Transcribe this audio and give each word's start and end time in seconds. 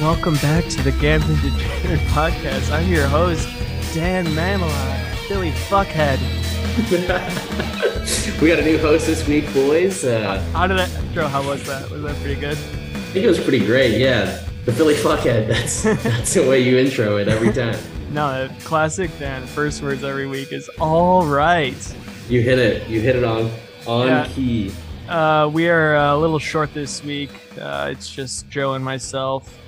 Welcome 0.00 0.34
back 0.36 0.64
to 0.64 0.82
the 0.82 0.90
Gambling 1.00 1.36
Degenerate 1.36 2.00
Podcast. 2.08 2.72
I'm 2.72 2.88
your 2.90 3.06
host, 3.06 3.48
Dan 3.94 4.26
Mamelot, 4.26 5.14
Philly 5.28 5.52
Fuckhead. 5.52 6.18
we 8.42 8.48
got 8.48 8.58
a 8.58 8.64
new 8.64 8.78
host 8.78 9.06
this 9.06 9.24
week, 9.28 9.44
boys. 9.54 10.04
Uh, 10.04 10.40
How 10.52 10.66
did 10.66 10.76
that 10.78 10.90
intro? 11.04 11.28
How 11.28 11.46
was 11.46 11.62
that? 11.68 11.88
Was 11.88 12.02
that 12.02 12.16
pretty 12.16 12.40
good? 12.40 12.56
I 12.58 13.12
think 13.12 13.24
it 13.24 13.28
was 13.28 13.38
pretty 13.38 13.64
great. 13.64 13.96
Yeah, 14.00 14.44
the 14.64 14.72
Philly 14.72 14.94
Fuckhead. 14.94 15.46
That's 15.46 15.82
that's 16.02 16.34
the 16.34 16.48
way 16.48 16.58
you 16.60 16.76
intro 16.78 17.18
it 17.18 17.28
every 17.28 17.52
time. 17.52 17.78
No, 18.10 18.50
classic 18.64 19.16
Dan. 19.20 19.46
First 19.46 19.82
words 19.82 20.02
every 20.02 20.26
week 20.26 20.52
is 20.52 20.68
all 20.80 21.24
right. 21.26 21.76
You 22.28 22.42
hit 22.42 22.58
it. 22.58 22.88
You 22.88 23.00
hit 23.00 23.14
it 23.14 23.22
on 23.22 23.52
on 23.86 24.08
Yeah. 24.08 24.26
key. 24.26 24.72
Uh, 25.12 25.46
we 25.52 25.68
are 25.68 25.94
a 25.94 26.16
little 26.16 26.38
short 26.38 26.72
this 26.72 27.04
week. 27.04 27.28
Uh, 27.60 27.90
it's 27.92 28.08
just 28.08 28.48
Joe 28.48 28.72
and 28.72 28.82
myself. 28.82 29.58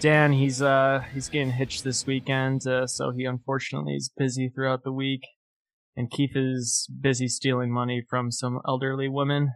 Dan, 0.00 0.34
he's 0.34 0.60
uh, 0.60 1.02
he's 1.14 1.30
getting 1.30 1.50
hitched 1.50 1.82
this 1.82 2.04
weekend, 2.06 2.66
uh, 2.66 2.86
so 2.86 3.10
he 3.10 3.24
unfortunately 3.24 3.94
is 3.94 4.10
busy 4.14 4.50
throughout 4.50 4.84
the 4.84 4.92
week. 4.92 5.22
And 5.96 6.10
Keith 6.10 6.32
is 6.34 6.86
busy 7.00 7.26
stealing 7.26 7.72
money 7.72 8.02
from 8.06 8.30
some 8.30 8.60
elderly 8.68 9.08
women. 9.08 9.52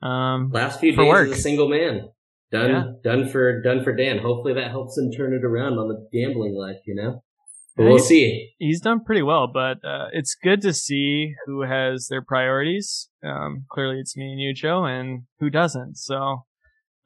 Um, 0.00 0.50
Last 0.50 0.80
few 0.80 0.94
For 0.94 1.02
days 1.02 1.08
work. 1.10 1.28
as 1.28 1.38
a 1.38 1.42
single 1.42 1.68
man. 1.68 2.08
Done. 2.50 2.70
Yeah. 2.70 2.84
Done 3.04 3.28
for 3.28 3.60
done 3.60 3.84
for 3.84 3.94
Dan. 3.94 4.16
Hopefully 4.16 4.54
that 4.54 4.70
helps 4.70 4.96
him 4.96 5.12
turn 5.12 5.34
it 5.34 5.44
around 5.44 5.74
on 5.74 5.88
the 5.88 6.08
gambling 6.10 6.54
life. 6.54 6.78
You 6.86 6.94
know. 6.94 7.22
We'll 7.88 7.98
see. 7.98 8.50
he's 8.58 8.80
done 8.80 9.04
pretty 9.04 9.22
well, 9.22 9.46
but 9.46 9.84
uh, 9.84 10.08
it's 10.12 10.36
good 10.42 10.60
to 10.62 10.72
see 10.72 11.34
who 11.46 11.62
has 11.62 12.08
their 12.08 12.22
priorities. 12.22 13.08
Um, 13.24 13.64
clearly, 13.70 14.00
it's 14.00 14.16
me 14.16 14.32
and 14.32 14.40
you, 14.40 14.54
Joe, 14.54 14.84
and 14.84 15.22
who 15.38 15.50
doesn't. 15.50 15.96
So, 15.96 16.44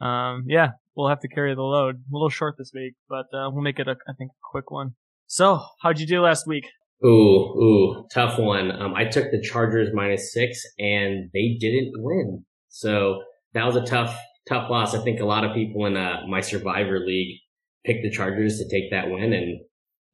um, 0.00 0.44
yeah, 0.46 0.70
we'll 0.96 1.08
have 1.08 1.20
to 1.20 1.28
carry 1.28 1.54
the 1.54 1.62
load. 1.62 1.96
A 1.96 2.12
little 2.12 2.28
short 2.28 2.56
this 2.58 2.72
week, 2.74 2.94
but 3.08 3.26
uh, 3.32 3.50
we'll 3.50 3.62
make 3.62 3.78
it, 3.78 3.88
a, 3.88 3.96
I 4.08 4.12
think, 4.18 4.30
a 4.30 4.48
quick 4.50 4.70
one. 4.70 4.94
So, 5.26 5.64
how'd 5.82 5.98
you 5.98 6.06
do 6.06 6.20
last 6.20 6.46
week? 6.46 6.64
Ooh, 7.04 7.08
ooh, 7.08 8.06
tough 8.12 8.38
one. 8.38 8.70
Um, 8.70 8.94
I 8.94 9.04
took 9.04 9.30
the 9.30 9.40
Chargers 9.40 9.90
minus 9.92 10.32
six, 10.32 10.62
and 10.78 11.30
they 11.34 11.56
didn't 11.60 11.92
win. 11.96 12.44
So 12.68 13.22
that 13.52 13.66
was 13.66 13.76
a 13.76 13.84
tough, 13.84 14.18
tough 14.48 14.70
loss. 14.70 14.94
I 14.94 15.02
think 15.02 15.20
a 15.20 15.26
lot 15.26 15.44
of 15.44 15.54
people 15.54 15.86
in 15.86 15.96
uh, 15.96 16.22
my 16.28 16.40
Survivor 16.40 17.00
League 17.00 17.40
picked 17.84 18.02
the 18.02 18.10
Chargers 18.10 18.58
to 18.58 18.68
take 18.68 18.90
that 18.90 19.10
win, 19.10 19.32
and 19.32 19.60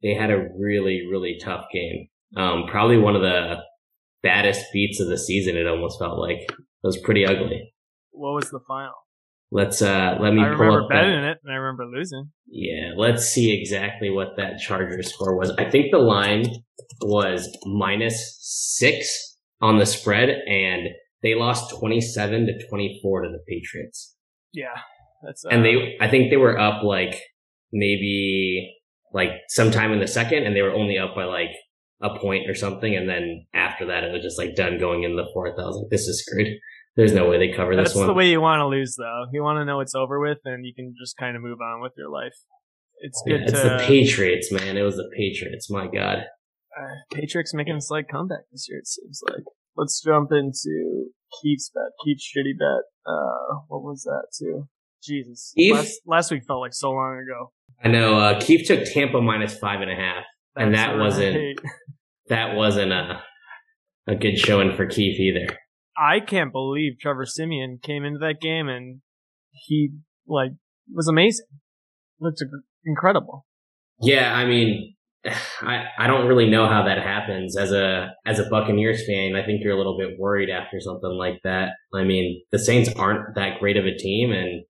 they 0.01 0.13
had 0.13 0.31
a 0.31 0.47
really, 0.57 1.07
really 1.09 1.37
tough 1.43 1.65
game. 1.73 2.07
Um, 2.35 2.65
probably 2.67 2.97
one 2.97 3.15
of 3.15 3.21
the 3.21 3.57
baddest 4.23 4.65
beats 4.73 4.99
of 4.99 5.07
the 5.09 5.17
season. 5.17 5.57
It 5.57 5.67
almost 5.67 5.99
felt 5.99 6.19
like 6.19 6.37
it 6.39 6.55
was 6.83 6.99
pretty 7.03 7.25
ugly. 7.25 7.73
What 8.11 8.35
was 8.35 8.49
the 8.49 8.59
final? 8.67 8.93
Let's 9.53 9.81
uh, 9.81 10.17
let 10.21 10.33
me 10.33 10.41
I 10.41 10.47
remember 10.47 10.83
up 10.83 10.89
that. 10.89 10.95
betting 10.95 11.23
it, 11.23 11.37
and 11.43 11.53
I 11.53 11.57
remember 11.57 11.85
losing. 11.85 12.31
Yeah, 12.47 12.91
let's 12.95 13.25
see 13.25 13.51
exactly 13.59 14.09
what 14.09 14.37
that 14.37 14.59
Charger 14.59 15.03
score 15.03 15.37
was. 15.37 15.51
I 15.57 15.69
think 15.69 15.87
the 15.91 15.97
line 15.97 16.45
was 17.01 17.49
minus 17.65 18.37
six 18.39 19.37
on 19.59 19.77
the 19.77 19.85
spread, 19.85 20.29
and 20.29 20.87
they 21.21 21.35
lost 21.35 21.77
27 21.77 22.45
to 22.45 22.67
24 22.69 23.23
to 23.23 23.29
the 23.29 23.43
Patriots. 23.45 24.15
Yeah, 24.53 24.67
that's 25.21 25.43
uh, 25.43 25.49
And 25.49 25.65
they, 25.65 25.97
I 25.99 26.07
think 26.09 26.29
they 26.29 26.37
were 26.37 26.57
up 26.57 26.83
like 26.83 27.19
maybe 27.73 28.73
like 29.13 29.29
sometime 29.49 29.91
in 29.91 29.99
the 29.99 30.07
second, 30.07 30.45
and 30.45 30.55
they 30.55 30.61
were 30.61 30.73
only 30.73 30.97
up 30.97 31.15
by 31.15 31.25
like 31.25 31.51
a 32.01 32.17
point 32.19 32.49
or 32.49 32.55
something. 32.55 32.95
And 32.95 33.07
then 33.07 33.45
after 33.53 33.85
that, 33.87 34.03
it 34.03 34.11
was 34.11 34.21
just 34.21 34.37
like 34.37 34.55
done 34.55 34.79
going 34.79 35.03
in 35.03 35.15
the 35.15 35.29
fourth. 35.33 35.53
I 35.59 35.63
was 35.63 35.77
like, 35.77 35.89
this 35.89 36.07
is 36.07 36.23
screwed. 36.25 36.47
There's 36.95 37.13
no 37.13 37.29
way 37.29 37.37
they 37.37 37.55
cover 37.55 37.75
That's 37.75 37.91
this 37.91 37.95
one. 37.95 38.07
That's 38.07 38.11
the 38.11 38.17
way 38.17 38.29
you 38.29 38.41
want 38.41 38.59
to 38.59 38.67
lose, 38.67 38.95
though. 38.97 39.25
You 39.31 39.43
want 39.43 39.59
to 39.59 39.65
know 39.65 39.79
it's 39.79 39.95
over 39.95 40.19
with, 40.19 40.39
and 40.43 40.65
you 40.65 40.73
can 40.75 40.93
just 40.99 41.15
kind 41.17 41.37
of 41.37 41.41
move 41.41 41.59
on 41.61 41.81
with 41.81 41.93
your 41.97 42.09
life. 42.09 42.33
It's 42.99 43.21
Yeah, 43.25 43.37
good 43.37 43.41
it's 43.43 43.61
to 43.61 43.69
the 43.69 43.83
Patriots, 43.87 44.51
man. 44.51 44.77
It 44.77 44.81
was 44.81 44.95
the 44.95 45.09
Patriots. 45.15 45.69
My 45.69 45.87
God. 45.87 46.25
uh, 46.77 46.95
Patriots 47.13 47.53
making 47.53 47.75
a 47.75 47.81
slight 47.81 48.05
comeback 48.11 48.43
this 48.51 48.67
year. 48.69 48.79
It 48.79 48.87
seems 48.87 49.21
like. 49.25 49.43
Let's 49.77 50.01
jump 50.03 50.31
into 50.31 51.11
Keith's 51.41 51.71
bet. 51.73 51.91
Keith's 52.03 52.27
shitty 52.27 52.59
bet. 52.59 52.83
Uh, 53.05 53.61
what 53.67 53.83
was 53.83 54.03
that 54.03 54.27
too? 54.37 54.67
Jesus. 55.03 55.53
Keith? 55.55 55.73
Last, 55.73 56.01
last 56.05 56.31
week 56.31 56.43
felt 56.47 56.61
like 56.61 56.73
so 56.73 56.91
long 56.91 57.19
ago. 57.23 57.51
I 57.83 57.87
know. 57.87 58.17
Uh, 58.17 58.39
Keith 58.39 58.67
took 58.67 58.85
Tampa 58.85 59.21
minus 59.21 59.57
five 59.57 59.81
and 59.81 59.91
a 59.91 59.95
half. 59.95 60.23
And 60.55 60.73
That's 60.73 60.91
that 60.91 60.97
wasn't-. 60.97 61.59
That 62.29 62.55
wasn't 62.55 62.93
a 62.93 63.21
a 64.07 64.15
good 64.15 64.37
showing 64.37 64.75
for 64.75 64.85
Keith 64.85 65.19
either. 65.19 65.57
I 65.97 66.19
can't 66.19 66.51
believe 66.51 66.93
Trevor 66.99 67.25
Siemian 67.25 67.79
came 67.81 68.05
into 68.05 68.19
that 68.19 68.39
game 68.39 68.69
and 68.69 69.01
he 69.51 69.89
like 70.27 70.51
was 70.93 71.07
amazing. 71.07 71.47
Looked 72.19 72.41
incredible. 72.85 73.45
Yeah, 73.99 74.33
I 74.33 74.45
mean, 74.45 74.95
I 75.61 75.85
I 75.97 76.07
don't 76.07 76.27
really 76.27 76.49
know 76.49 76.67
how 76.67 76.83
that 76.85 76.99
happens 76.99 77.57
as 77.57 77.71
a 77.71 78.11
as 78.25 78.39
a 78.39 78.49
Buccaneers 78.49 79.05
fan. 79.05 79.35
I 79.35 79.45
think 79.45 79.61
you're 79.63 79.73
a 79.73 79.77
little 79.77 79.97
bit 79.97 80.17
worried 80.17 80.49
after 80.49 80.79
something 80.79 81.11
like 81.11 81.41
that. 81.43 81.69
I 81.93 82.03
mean, 82.03 82.41
the 82.51 82.59
Saints 82.59 82.89
aren't 82.95 83.35
that 83.35 83.59
great 83.59 83.77
of 83.77 83.85
a 83.85 83.95
team, 83.95 84.31
and 84.31 84.63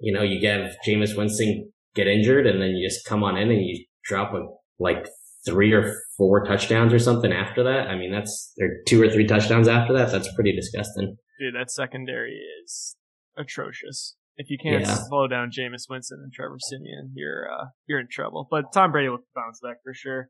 you 0.00 0.12
know, 0.12 0.22
you 0.22 0.46
have 0.48 0.72
Jameis 0.86 1.16
Winston 1.16 1.70
get 1.94 2.06
injured, 2.06 2.46
and 2.46 2.60
then 2.60 2.70
you 2.70 2.88
just 2.88 3.04
come 3.06 3.22
on 3.22 3.36
in 3.36 3.50
and 3.50 3.60
you 3.64 3.84
drop 4.04 4.32
a, 4.34 4.40
like 4.78 5.08
three 5.46 5.72
or 5.72 5.94
four 6.16 6.44
touchdowns 6.44 6.92
or 6.92 6.98
something 6.98 7.32
after 7.32 7.62
that. 7.64 7.88
I 7.88 7.96
mean, 7.96 8.12
that's 8.12 8.52
or 8.60 8.68
two 8.86 9.02
or 9.02 9.08
three 9.08 9.26
touchdowns 9.26 9.68
after 9.68 9.92
that. 9.94 10.10
That's 10.12 10.32
pretty 10.34 10.54
disgusting. 10.54 11.16
Dude, 11.38 11.54
that 11.54 11.70
secondary 11.70 12.38
is 12.64 12.96
atrocious. 13.36 14.16
If 14.36 14.48
you 14.50 14.58
can't 14.62 14.82
Yeah. 14.82 14.94
slow 14.94 15.26
down 15.28 15.50
Jameis 15.50 15.84
Winston 15.88 16.20
and 16.22 16.32
Trevor 16.32 16.56
Siemian, 16.58 17.12
you're 17.14 17.50
uh, 17.50 17.66
you're 17.86 18.00
in 18.00 18.08
trouble. 18.10 18.48
But 18.50 18.72
Tom 18.72 18.92
Brady 18.92 19.08
will 19.08 19.18
bounce 19.34 19.60
back 19.62 19.76
for 19.82 19.92
sure. 19.94 20.28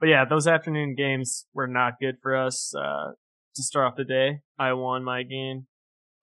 But 0.00 0.08
yeah, 0.08 0.24
those 0.28 0.46
afternoon 0.46 0.94
games 0.96 1.46
were 1.54 1.66
not 1.68 1.94
good 2.00 2.16
for 2.22 2.34
us. 2.36 2.74
Uh, 2.74 3.12
to 3.54 3.62
start 3.62 3.86
off 3.92 3.96
the 3.96 4.04
day, 4.04 4.40
I 4.58 4.72
won 4.72 5.04
my 5.04 5.22
game 5.22 5.66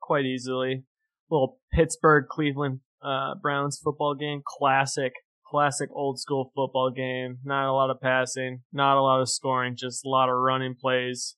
quite 0.01 0.25
easily. 0.25 0.83
Little 1.29 1.59
Pittsburgh 1.73 2.25
Cleveland 2.29 2.79
uh, 3.03 3.35
Browns 3.41 3.79
football 3.83 4.15
game, 4.15 4.41
classic, 4.45 5.13
classic 5.45 5.89
old 5.93 6.19
school 6.19 6.51
football 6.55 6.91
game. 6.95 7.39
Not 7.43 7.69
a 7.69 7.73
lot 7.73 7.89
of 7.89 8.01
passing, 8.01 8.61
not 8.73 8.97
a 8.97 9.01
lot 9.01 9.21
of 9.21 9.29
scoring, 9.29 9.75
just 9.77 10.05
a 10.05 10.09
lot 10.09 10.29
of 10.29 10.35
running 10.35 10.75
plays, 10.79 11.35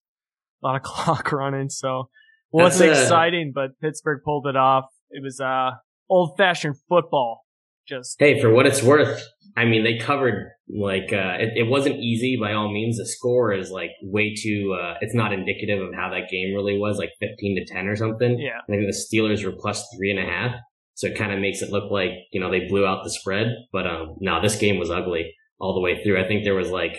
a 0.64 0.68
lot 0.68 0.76
of 0.76 0.82
clock 0.84 1.32
running. 1.32 1.70
So 1.70 2.10
wasn't 2.52 2.90
uh, 2.90 2.94
exciting, 2.94 3.52
but 3.54 3.80
Pittsburgh 3.82 4.22
pulled 4.24 4.48
it 4.48 4.56
off. 4.56 4.86
It 5.10 5.24
was 5.24 5.40
uh 5.40 5.72
old 6.10 6.38
fashioned 6.38 6.76
football. 6.90 7.46
Just 7.88 8.18
Hey, 8.20 8.40
for 8.40 8.52
what 8.52 8.66
it's 8.66 8.84
worth, 8.84 9.22
I 9.58 9.66
mean, 9.66 9.84
they 9.84 9.98
covered 9.98 10.52
like 10.70 11.12
uh, 11.12 11.36
it, 11.40 11.54
it 11.56 11.70
wasn't 11.70 11.98
easy 11.98 12.38
by 12.40 12.54
all 12.54 12.72
means. 12.72 12.98
The 12.98 13.06
score 13.06 13.54
is 13.54 13.70
like 13.70 13.92
way 14.02 14.34
too. 14.34 14.78
Uh, 14.82 14.96
it's 15.02 15.14
not 15.14 15.34
indicative 15.34 15.82
of 15.82 15.94
how 15.94 16.10
that 16.10 16.30
game 16.30 16.54
really 16.54 16.78
was, 16.78 16.98
like 16.98 17.12
fifteen 17.20 17.58
to 17.58 17.74
ten 17.74 17.88
or 17.88 17.96
something. 17.96 18.40
yeah, 18.40 18.60
I 18.62 18.72
think 18.72 18.84
the 18.84 19.18
Steelers 19.18 19.44
were 19.44 19.58
plus 19.60 19.86
three 19.96 20.10
and 20.10 20.20
a 20.20 20.32
half, 20.32 20.56
so 20.94 21.08
it 21.08 21.18
kind 21.18 21.34
of 21.34 21.40
makes 21.40 21.62
it 21.62 21.72
look 21.72 21.92
like 21.92 22.12
you 22.32 22.40
know 22.40 22.50
they 22.50 22.68
blew 22.68 22.86
out 22.86 23.04
the 23.04 23.10
spread. 23.10 23.48
But 23.74 23.88
um, 23.88 24.16
no, 24.22 24.42
this 24.42 24.56
game 24.56 24.80
was 24.80 24.90
ugly 24.90 25.34
all 25.60 25.74
the 25.74 25.82
way 25.82 26.02
through. 26.02 26.24
I 26.24 26.28
think 26.28 26.44
there 26.44 26.56
was 26.56 26.70
like 26.70 26.98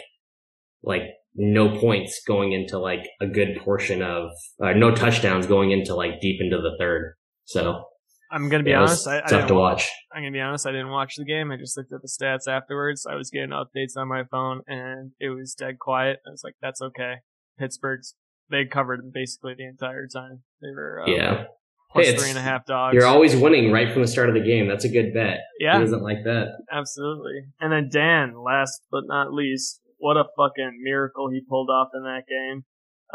like 0.82 1.03
no 1.34 1.78
points 1.78 2.21
going 2.26 2.53
into 2.53 2.78
like 2.78 3.09
a 3.21 3.26
good 3.26 3.56
portion 3.65 4.03
of 4.03 4.31
uh, 4.62 4.72
no 4.72 4.94
touchdowns 4.94 5.47
going 5.47 5.71
into 5.71 5.94
like 5.94 6.21
deep 6.21 6.41
into 6.41 6.59
the 6.59 6.76
third. 6.78 7.15
So 7.44 7.84
I'm 8.32 8.48
gonna 8.48 8.62
be 8.65 8.70
yeah, 8.70 8.81
honest. 8.81 9.06
I, 9.06 9.19
I 9.19 9.28
tough 9.28 9.47
to 9.48 9.54
wa- 9.54 9.72
watch. 9.72 9.88
I'm 10.12 10.22
gonna 10.22 10.32
be 10.32 10.41
honest. 10.41 10.66
I 10.66 10.72
didn't 10.72 10.91
watch 10.91 11.16
the 11.16 11.25
game. 11.25 11.50
I 11.53 11.56
just 11.56 11.76
looked 11.76 11.93
at 11.93 12.00
the 12.03 12.09
stats 12.09 12.48
afterwards. 12.48 13.06
I 13.09 13.15
was 13.15 13.31
getting 13.31 13.50
updates 13.50 13.97
on 13.97 14.09
my 14.09 14.25
phone, 14.31 14.62
and 14.66 15.12
it 15.20 15.28
was 15.31 15.54
dead 15.54 15.78
quiet. 15.78 16.21
I 16.27 16.30
was 16.30 16.42
like, 16.42 16.54
"That's 16.62 16.80
okay." 16.80 17.16
Pittsburgh's 17.59 18.15
they 18.51 18.65
covered 18.65 19.12
basically 19.12 19.54
the 19.56 19.66
entire 19.66 20.06
time. 20.06 20.42
They 20.60 20.68
were 20.74 21.03
uh, 21.03 21.10
Yeah. 21.10 21.45
plus 21.92 22.06
Hey, 22.06 22.16
three 22.16 22.28
and 22.30 22.39
a 22.39 22.42
half 22.42 22.66
dogs. 22.66 22.95
You're 22.95 23.06
always 23.06 23.34
winning 23.36 23.71
right 23.72 23.91
from 23.92 24.03
the 24.03 24.09
start 24.09 24.28
of 24.28 24.34
the 24.34 24.41
game. 24.42 24.66
That's 24.68 24.84
a 24.84 24.89
good 24.91 25.12
bet. 25.15 25.39
yeah, 25.60 25.74
Who 25.78 25.84
doesn't 25.84 26.03
like 26.03 26.24
that? 26.24 26.48
absolutely. 26.71 27.45
And 27.60 27.72
then 27.72 27.89
Dan, 27.91 28.34
last 28.42 28.83
but 28.91 29.04
not 29.06 29.33
least, 29.33 29.80
what 29.98 30.16
a 30.16 30.24
fucking 30.36 30.80
miracle 30.83 31.30
he 31.30 31.41
pulled 31.48 31.71
off 31.71 31.89
in 31.95 32.03
that 32.03 32.22
game. 32.28 32.65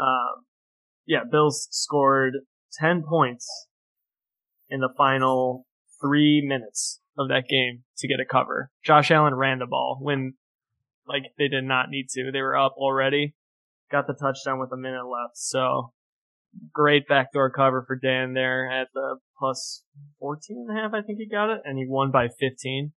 Um, 0.00 0.44
yeah, 1.06 1.20
Bills 1.30 1.68
scored 1.70 2.34
ten 2.72 3.02
points 3.08 3.46
in 4.70 4.80
the 4.80 4.92
final 4.96 5.66
three 6.00 6.42
minutes 6.44 7.00
of 7.16 7.28
that 7.28 7.44
game 7.48 7.82
to 7.98 8.08
get 8.08 8.20
a 8.20 8.24
cover. 8.24 8.70
Josh 8.84 9.10
Allen 9.10 9.34
ran 9.34 9.58
the 9.58 9.66
ball 9.66 9.98
when, 10.00 10.34
like, 11.06 11.24
they 11.36 11.48
did 11.48 11.64
not 11.64 11.90
need 11.90 12.08
to. 12.10 12.30
They 12.32 12.40
were 12.40 12.56
up 12.56 12.74
already. 12.76 13.34
Got 13.90 14.06
the 14.06 14.14
touchdown 14.14 14.60
with 14.60 14.72
a 14.72 14.76
minute 14.76 15.06
left. 15.06 15.36
So, 15.36 15.92
great 16.72 17.08
backdoor 17.08 17.50
cover 17.50 17.84
for 17.86 17.96
Dan 17.96 18.34
there 18.34 18.70
at 18.70 18.88
the 18.94 19.16
plus 19.38 19.84
14 20.20 20.66
and 20.68 20.78
a 20.78 20.80
half, 20.80 20.92
I 20.92 21.02
think 21.02 21.18
he 21.18 21.28
got 21.28 21.50
it, 21.50 21.60
and 21.64 21.78
he 21.78 21.86
won 21.88 22.10
by 22.10 22.28
15. 22.28 22.92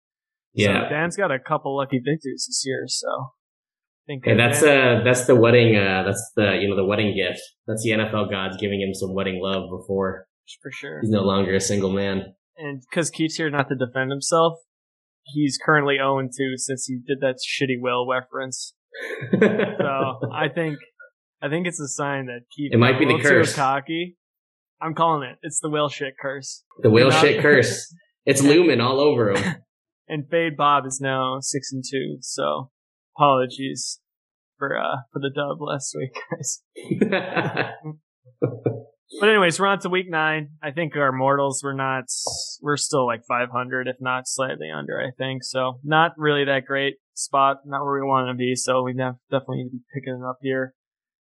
Yeah. 0.53 0.85
So 0.85 0.89
Dan's 0.91 1.17
got 1.17 1.31
a 1.31 1.39
couple 1.39 1.77
lucky 1.77 1.99
victories 1.99 2.47
this 2.49 2.63
year, 2.67 2.85
so 2.89 3.09
I 3.09 4.03
think 4.07 4.25
Hey, 4.25 4.37
that's 4.37 4.63
uh 4.63 5.03
that's 5.05 5.27
the 5.27 5.37
wedding 5.37 5.77
uh 5.77 6.03
that's 6.05 6.33
the 6.35 6.59
you 6.61 6.69
know 6.69 6.77
the 6.77 6.85
wedding 6.85 7.15
gift. 7.15 7.41
That's 7.67 7.85
the 7.85 7.91
NFL 7.91 8.31
gods 8.31 8.57
giving 8.57 8.81
him 8.81 8.93
some 8.93 9.15
wedding 9.15 9.41
love 9.41 9.71
before 9.71 10.27
for 10.63 10.71
sure. 10.71 11.01
he's 11.01 11.11
no 11.11 11.23
longer 11.23 11.55
a 11.55 11.61
single 11.61 11.91
man. 11.93 12.35
and 12.57 12.83
because 12.91 13.11
Keith's 13.11 13.37
here 13.37 13.51
not 13.51 13.69
to 13.69 13.75
defend 13.77 14.11
himself, 14.11 14.55
he's 15.25 15.59
currently 15.65 15.97
0 15.97 16.21
2 16.23 16.57
since 16.57 16.87
he 16.87 16.97
did 17.07 17.19
that 17.21 17.37
shitty 17.37 17.77
will 17.81 18.07
reference. 18.09 18.75
so 19.33 19.39
I 20.33 20.49
think 20.55 20.79
I 21.43 21.49
think 21.49 21.67
it's 21.67 21.81
a 21.81 21.89
sign 21.89 22.27
that 22.27 22.41
Keith 22.55 22.73
It 22.73 22.79
might 22.79 22.99
be 22.99 23.07
the 23.07 23.19
curse. 23.23 23.55
cocky. 23.55 24.17
I'm 24.83 24.95
calling 24.95 25.29
it. 25.29 25.37
It's 25.43 25.61
the 25.61 25.69
whale 25.71 25.89
shit 25.89 26.15
curse. 26.21 26.65
the 26.83 26.91
whale 26.91 27.11
Not- 27.11 27.21
shit 27.21 27.41
curse. 27.43 27.95
It's 28.27 28.43
looming 28.43 28.81
all 28.83 29.01
over 29.01 29.33
him. 29.33 29.57
And 30.09 30.29
Fade 30.29 30.57
Bob 30.57 30.85
is 30.87 30.99
now 31.01 31.39
six 31.41 31.71
and 31.73 31.83
two. 31.89 32.19
So 32.21 32.71
apologies 33.17 34.01
for 34.59 34.77
uh 34.77 35.03
for 35.13 35.21
the 35.21 35.31
dub 35.31 35.61
last 35.61 35.97
week, 35.97 36.13
guys. 36.31 36.63
But 39.19 39.29
anyways, 39.29 39.59
we're 39.59 39.67
on 39.67 39.81
to 39.81 39.89
week 39.89 40.09
nine. 40.09 40.51
I 40.63 40.71
think 40.71 40.95
our 40.97 41.11
mortals 41.11 41.63
were 41.65 41.75
not. 41.75 42.05
We're 42.63 42.77
still 42.77 43.07
like 43.07 43.23
500, 43.27 43.89
if 43.89 43.97
not 44.01 44.29
slightly 44.29 44.69
under. 44.71 45.01
I 45.01 45.11
think 45.19 45.43
so. 45.43 45.81
Not 45.83 46.13
really 46.17 46.45
that 46.45 46.67
great 46.67 46.97
spot. 47.15 47.59
Not 47.67 47.85
where 47.85 48.01
we 48.01 48.07
want 48.07 48.29
to 48.29 48.39
be. 48.39 48.55
So 48.55 48.83
we 48.83 48.93
def- 48.93 49.17
definitely 49.31 49.65
need 49.65 49.71
to 49.71 49.77
be 49.77 49.83
picking 49.93 50.21
it 50.23 50.29
up 50.29 50.39
here. 50.43 50.75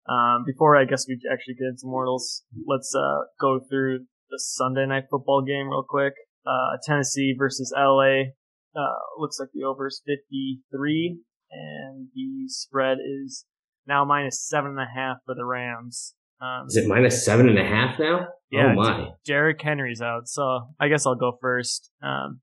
Um, 0.07 0.43
before 0.45 0.75
I 0.77 0.85
guess 0.85 1.05
we 1.07 1.17
actually 1.31 1.55
get 1.55 1.69
into 1.69 1.85
mortals, 1.85 2.43
let's 2.67 2.93
uh 2.93 3.23
go 3.39 3.59
through 3.69 3.99
the 4.29 4.39
Sunday 4.39 4.85
night 4.85 5.05
football 5.09 5.41
game 5.41 5.69
real 5.69 5.85
quick. 5.87 6.13
Uh, 6.45 6.77
Tennessee 6.85 7.33
versus 7.37 7.73
LA. 7.75 8.33
Uh, 8.75 8.99
looks 9.17 9.39
like 9.39 9.49
the 9.53 9.63
over 9.63 9.87
is 9.87 10.01
53, 10.05 11.19
and 11.51 12.07
the 12.13 12.47
spread 12.47 12.97
is 12.97 13.45
now 13.87 14.03
minus 14.03 14.45
seven 14.45 14.71
and 14.71 14.79
a 14.79 14.87
half 14.93 15.17
for 15.25 15.35
the 15.35 15.45
Rams. 15.45 16.15
Um, 16.41 16.67
Is 16.67 16.77
it 16.77 16.87
minus 16.87 17.25
seven 17.25 17.47
and 17.47 17.57
a 17.57 17.63
half 17.63 17.99
now? 17.99 18.27
Yeah, 18.51 18.71
Oh 18.71 18.75
my. 18.75 19.09
Derrick 19.25 19.61
Henry's 19.61 20.01
out, 20.01 20.27
so 20.27 20.67
I 20.79 20.87
guess 20.87 21.05
I'll 21.05 21.15
go 21.15 21.37
first. 21.41 21.89
Um, 22.01 22.41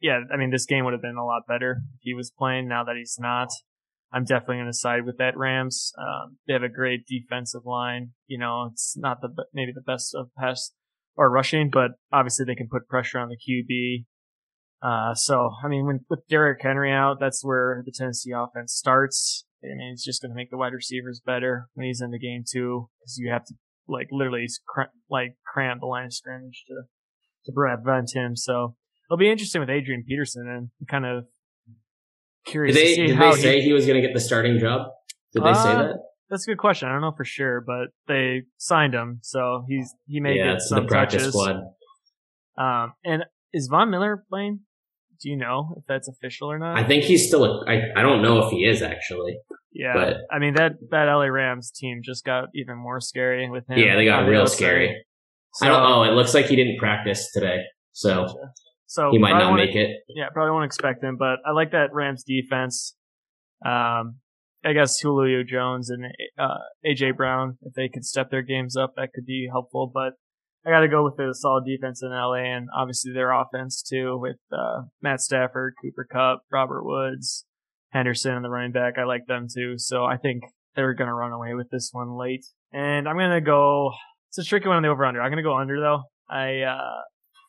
yeah, 0.00 0.20
I 0.32 0.36
mean, 0.36 0.50
this 0.50 0.66
game 0.66 0.84
would 0.84 0.92
have 0.92 1.02
been 1.02 1.16
a 1.16 1.24
lot 1.24 1.42
better 1.46 1.82
if 1.94 2.00
he 2.00 2.14
was 2.14 2.32
playing. 2.36 2.68
Now 2.68 2.82
that 2.84 2.96
he's 2.96 3.18
not, 3.20 3.48
I'm 4.12 4.24
definitely 4.24 4.56
going 4.56 4.66
to 4.66 4.72
side 4.72 5.06
with 5.06 5.18
that 5.18 5.36
Rams. 5.36 5.92
Um, 5.96 6.38
they 6.46 6.52
have 6.54 6.62
a 6.62 6.68
great 6.68 7.06
defensive 7.06 7.62
line. 7.64 8.10
You 8.26 8.38
know, 8.38 8.68
it's 8.72 8.96
not 8.96 9.20
the 9.20 9.28
maybe 9.54 9.72
the 9.72 9.80
best 9.80 10.14
of 10.14 10.30
pass 10.36 10.72
or 11.16 11.30
rushing, 11.30 11.70
but 11.70 11.92
obviously 12.12 12.44
they 12.44 12.54
can 12.54 12.68
put 12.68 12.88
pressure 12.88 13.18
on 13.18 13.28
the 13.28 13.36
QB. 13.36 14.04
Uh, 14.82 15.14
so 15.14 15.52
I 15.64 15.68
mean, 15.68 15.86
when 15.86 16.00
with 16.10 16.26
Derrick 16.28 16.60
Henry 16.62 16.92
out, 16.92 17.18
that's 17.20 17.44
where 17.44 17.82
the 17.86 17.92
Tennessee 17.96 18.32
offense 18.36 18.72
starts. 18.74 19.46
I 19.64 19.76
mean, 19.76 19.90
it's 19.92 20.04
just 20.04 20.22
going 20.22 20.30
to 20.30 20.34
make 20.36 20.50
the 20.50 20.56
wide 20.56 20.72
receivers 20.72 21.20
better 21.24 21.68
when 21.74 21.86
he's 21.86 22.00
in 22.00 22.10
the 22.10 22.18
game 22.18 22.44
too, 22.50 22.88
because 23.00 23.16
you 23.18 23.30
have 23.30 23.44
to 23.46 23.54
like 23.88 24.08
literally 24.10 24.46
cr- 24.66 24.92
like 25.10 25.36
cram 25.46 25.78
the 25.80 25.86
line 25.86 26.06
of 26.06 26.12
scrimmage 26.14 26.64
to 26.68 26.82
to 27.46 27.52
prevent 27.52 28.10
him. 28.14 28.36
So 28.36 28.76
it'll 29.08 29.18
be 29.18 29.30
interesting 29.30 29.60
with 29.60 29.70
Adrian 29.70 30.04
Peterson 30.06 30.46
and 30.48 30.70
I'm 30.80 30.86
kind 30.86 31.06
of 31.06 31.24
curious. 32.46 32.74
Did 32.76 32.84
they 32.84 32.88
to 32.90 32.94
see 32.94 33.06
did 33.08 33.16
how 33.16 33.34
they 33.34 33.40
say 33.42 33.60
he. 33.60 33.66
he 33.68 33.72
was 33.72 33.86
going 33.86 34.00
to 34.00 34.06
get 34.06 34.14
the 34.14 34.20
starting 34.20 34.58
job? 34.58 34.88
Did 35.32 35.42
they 35.44 35.54
say 35.54 35.72
Uh, 35.74 35.82
that? 35.82 35.94
That's 36.30 36.46
a 36.46 36.50
good 36.52 36.58
question. 36.58 36.88
I 36.88 36.92
don't 36.92 37.02
know 37.02 37.12
for 37.16 37.24
sure, 37.26 37.60
but 37.60 37.88
they 38.08 38.42
signed 38.56 38.94
him, 38.94 39.18
so 39.22 39.64
he's 39.68 39.92
he 40.06 40.18
may 40.20 40.36
Yeah, 40.36 40.52
get 40.54 40.62
some 40.62 40.82
the 40.84 40.88
practice 40.88 41.22
touches. 41.24 41.34
squad. 41.34 41.56
Um, 42.56 42.92
and 43.04 43.24
is 43.52 43.68
Von 43.70 43.90
Miller 43.90 44.24
playing? 44.30 44.60
Do 45.22 45.30
you 45.30 45.36
know 45.36 45.74
if 45.78 45.84
that's 45.86 46.08
official 46.08 46.50
or 46.50 46.58
not? 46.58 46.76
I 46.76 46.84
think 46.84 47.04
he's 47.04 47.26
still. 47.28 47.44
A, 47.44 47.64
I 47.70 47.80
I 47.96 48.02
don't 48.02 48.22
know 48.22 48.44
if 48.44 48.50
he 48.50 48.64
is 48.64 48.82
actually. 48.82 49.38
yeah, 49.72 49.92
but- 49.94 50.16
I 50.30 50.38
mean 50.38 50.54
that 50.54 50.72
that 50.90 51.04
LA 51.04 51.26
Rams 51.26 51.70
team 51.70 52.00
just 52.02 52.24
got 52.24 52.48
even 52.54 52.76
more 52.76 53.00
scary 53.00 53.48
with 53.48 53.68
him. 53.68 53.78
Yeah, 53.78 53.94
they 53.96 54.04
got 54.04 54.26
real 54.26 54.46
scary. 54.46 55.04
So, 55.54 55.66
I 55.66 55.68
don't. 55.68 55.82
know. 55.82 56.02
it 56.04 56.14
looks 56.14 56.34
like 56.34 56.46
he 56.46 56.56
didn't 56.56 56.78
practice 56.78 57.30
today, 57.32 57.60
so 57.92 58.26
So 58.86 59.10
he 59.12 59.18
might 59.18 59.38
not 59.38 59.54
make 59.54 59.74
it. 59.76 59.90
Yeah, 60.08 60.28
probably 60.32 60.50
won't 60.52 60.64
expect 60.64 61.04
him, 61.04 61.16
but 61.18 61.36
I 61.46 61.52
like 61.52 61.72
that 61.72 61.92
Rams 61.92 62.24
defense. 62.24 62.96
Um, 63.64 64.16
I 64.64 64.72
guess 64.74 64.98
Julio 65.00 65.42
Jones 65.42 65.90
and 65.90 66.06
uh, 66.38 66.58
AJ 66.86 67.16
Brown, 67.16 67.58
if 67.62 67.74
they 67.74 67.88
could 67.88 68.04
step 68.04 68.30
their 68.30 68.42
games 68.42 68.76
up, 68.76 68.94
that 68.96 69.12
could 69.14 69.26
be 69.26 69.48
helpful. 69.50 69.90
But 69.92 70.14
I 70.64 70.70
got 70.70 70.80
to 70.80 70.88
go 70.88 71.04
with 71.04 71.16
the 71.16 71.34
solid 71.34 71.64
defense 71.64 72.02
in 72.02 72.10
LA 72.10 72.44
and 72.54 72.68
obviously 72.76 73.12
their 73.12 73.32
offense 73.32 73.82
too, 73.82 74.16
with 74.20 74.36
uh, 74.52 74.82
Matt 75.00 75.20
Stafford, 75.20 75.74
Cooper 75.82 76.06
Kupp, 76.10 76.42
Robert 76.52 76.84
Woods, 76.84 77.44
Henderson, 77.90 78.34
and 78.34 78.44
the 78.44 78.50
running 78.50 78.72
back. 78.72 78.94
I 78.98 79.04
like 79.04 79.26
them 79.26 79.48
too, 79.52 79.74
so 79.76 80.04
I 80.04 80.16
think 80.16 80.42
they're 80.76 80.94
gonna 80.94 81.14
run 81.14 81.32
away 81.32 81.54
with 81.54 81.68
this 81.70 81.90
one 81.92 82.16
late. 82.18 82.46
And 82.72 83.08
I'm 83.08 83.16
gonna 83.16 83.40
go. 83.40 83.90
It's 84.30 84.38
a 84.38 84.44
tricky 84.44 84.68
one 84.68 84.76
on 84.78 84.82
the 84.82 84.88
over 84.88 85.04
under. 85.04 85.20
I'm 85.20 85.30
gonna 85.30 85.42
go 85.42 85.56
under 85.58 85.78
though. 85.80 86.02
I 86.30 86.60
uh, 86.60 87.00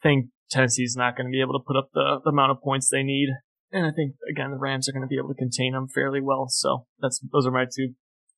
think 0.02 0.26
Tennessee's 0.52 0.96
not 0.98 1.16
going 1.16 1.26
to 1.28 1.32
be 1.32 1.42
able 1.42 1.54
to 1.54 1.64
put 1.66 1.78
up 1.78 1.90
the, 1.94 2.20
the 2.24 2.30
amount 2.30 2.52
of 2.52 2.62
points 2.62 2.90
they 2.92 3.02
need. 3.02 3.30
And 3.72 3.86
I 3.88 3.92
think 3.92 4.16
again 4.30 4.52
the 4.52 4.58
Rams 4.58 4.88
are 4.88 4.92
going 4.92 5.02
to 5.04 5.08
be 5.08 5.18
able 5.18 5.30
to 5.30 5.36
contain 5.36 5.72
them 5.74 5.88
fairly 5.88 6.22
well. 6.22 6.48
So 6.50 6.86
that's 7.00 7.20
those 7.32 7.48
are 7.48 7.52
my 7.52 7.66
two. 7.66 7.94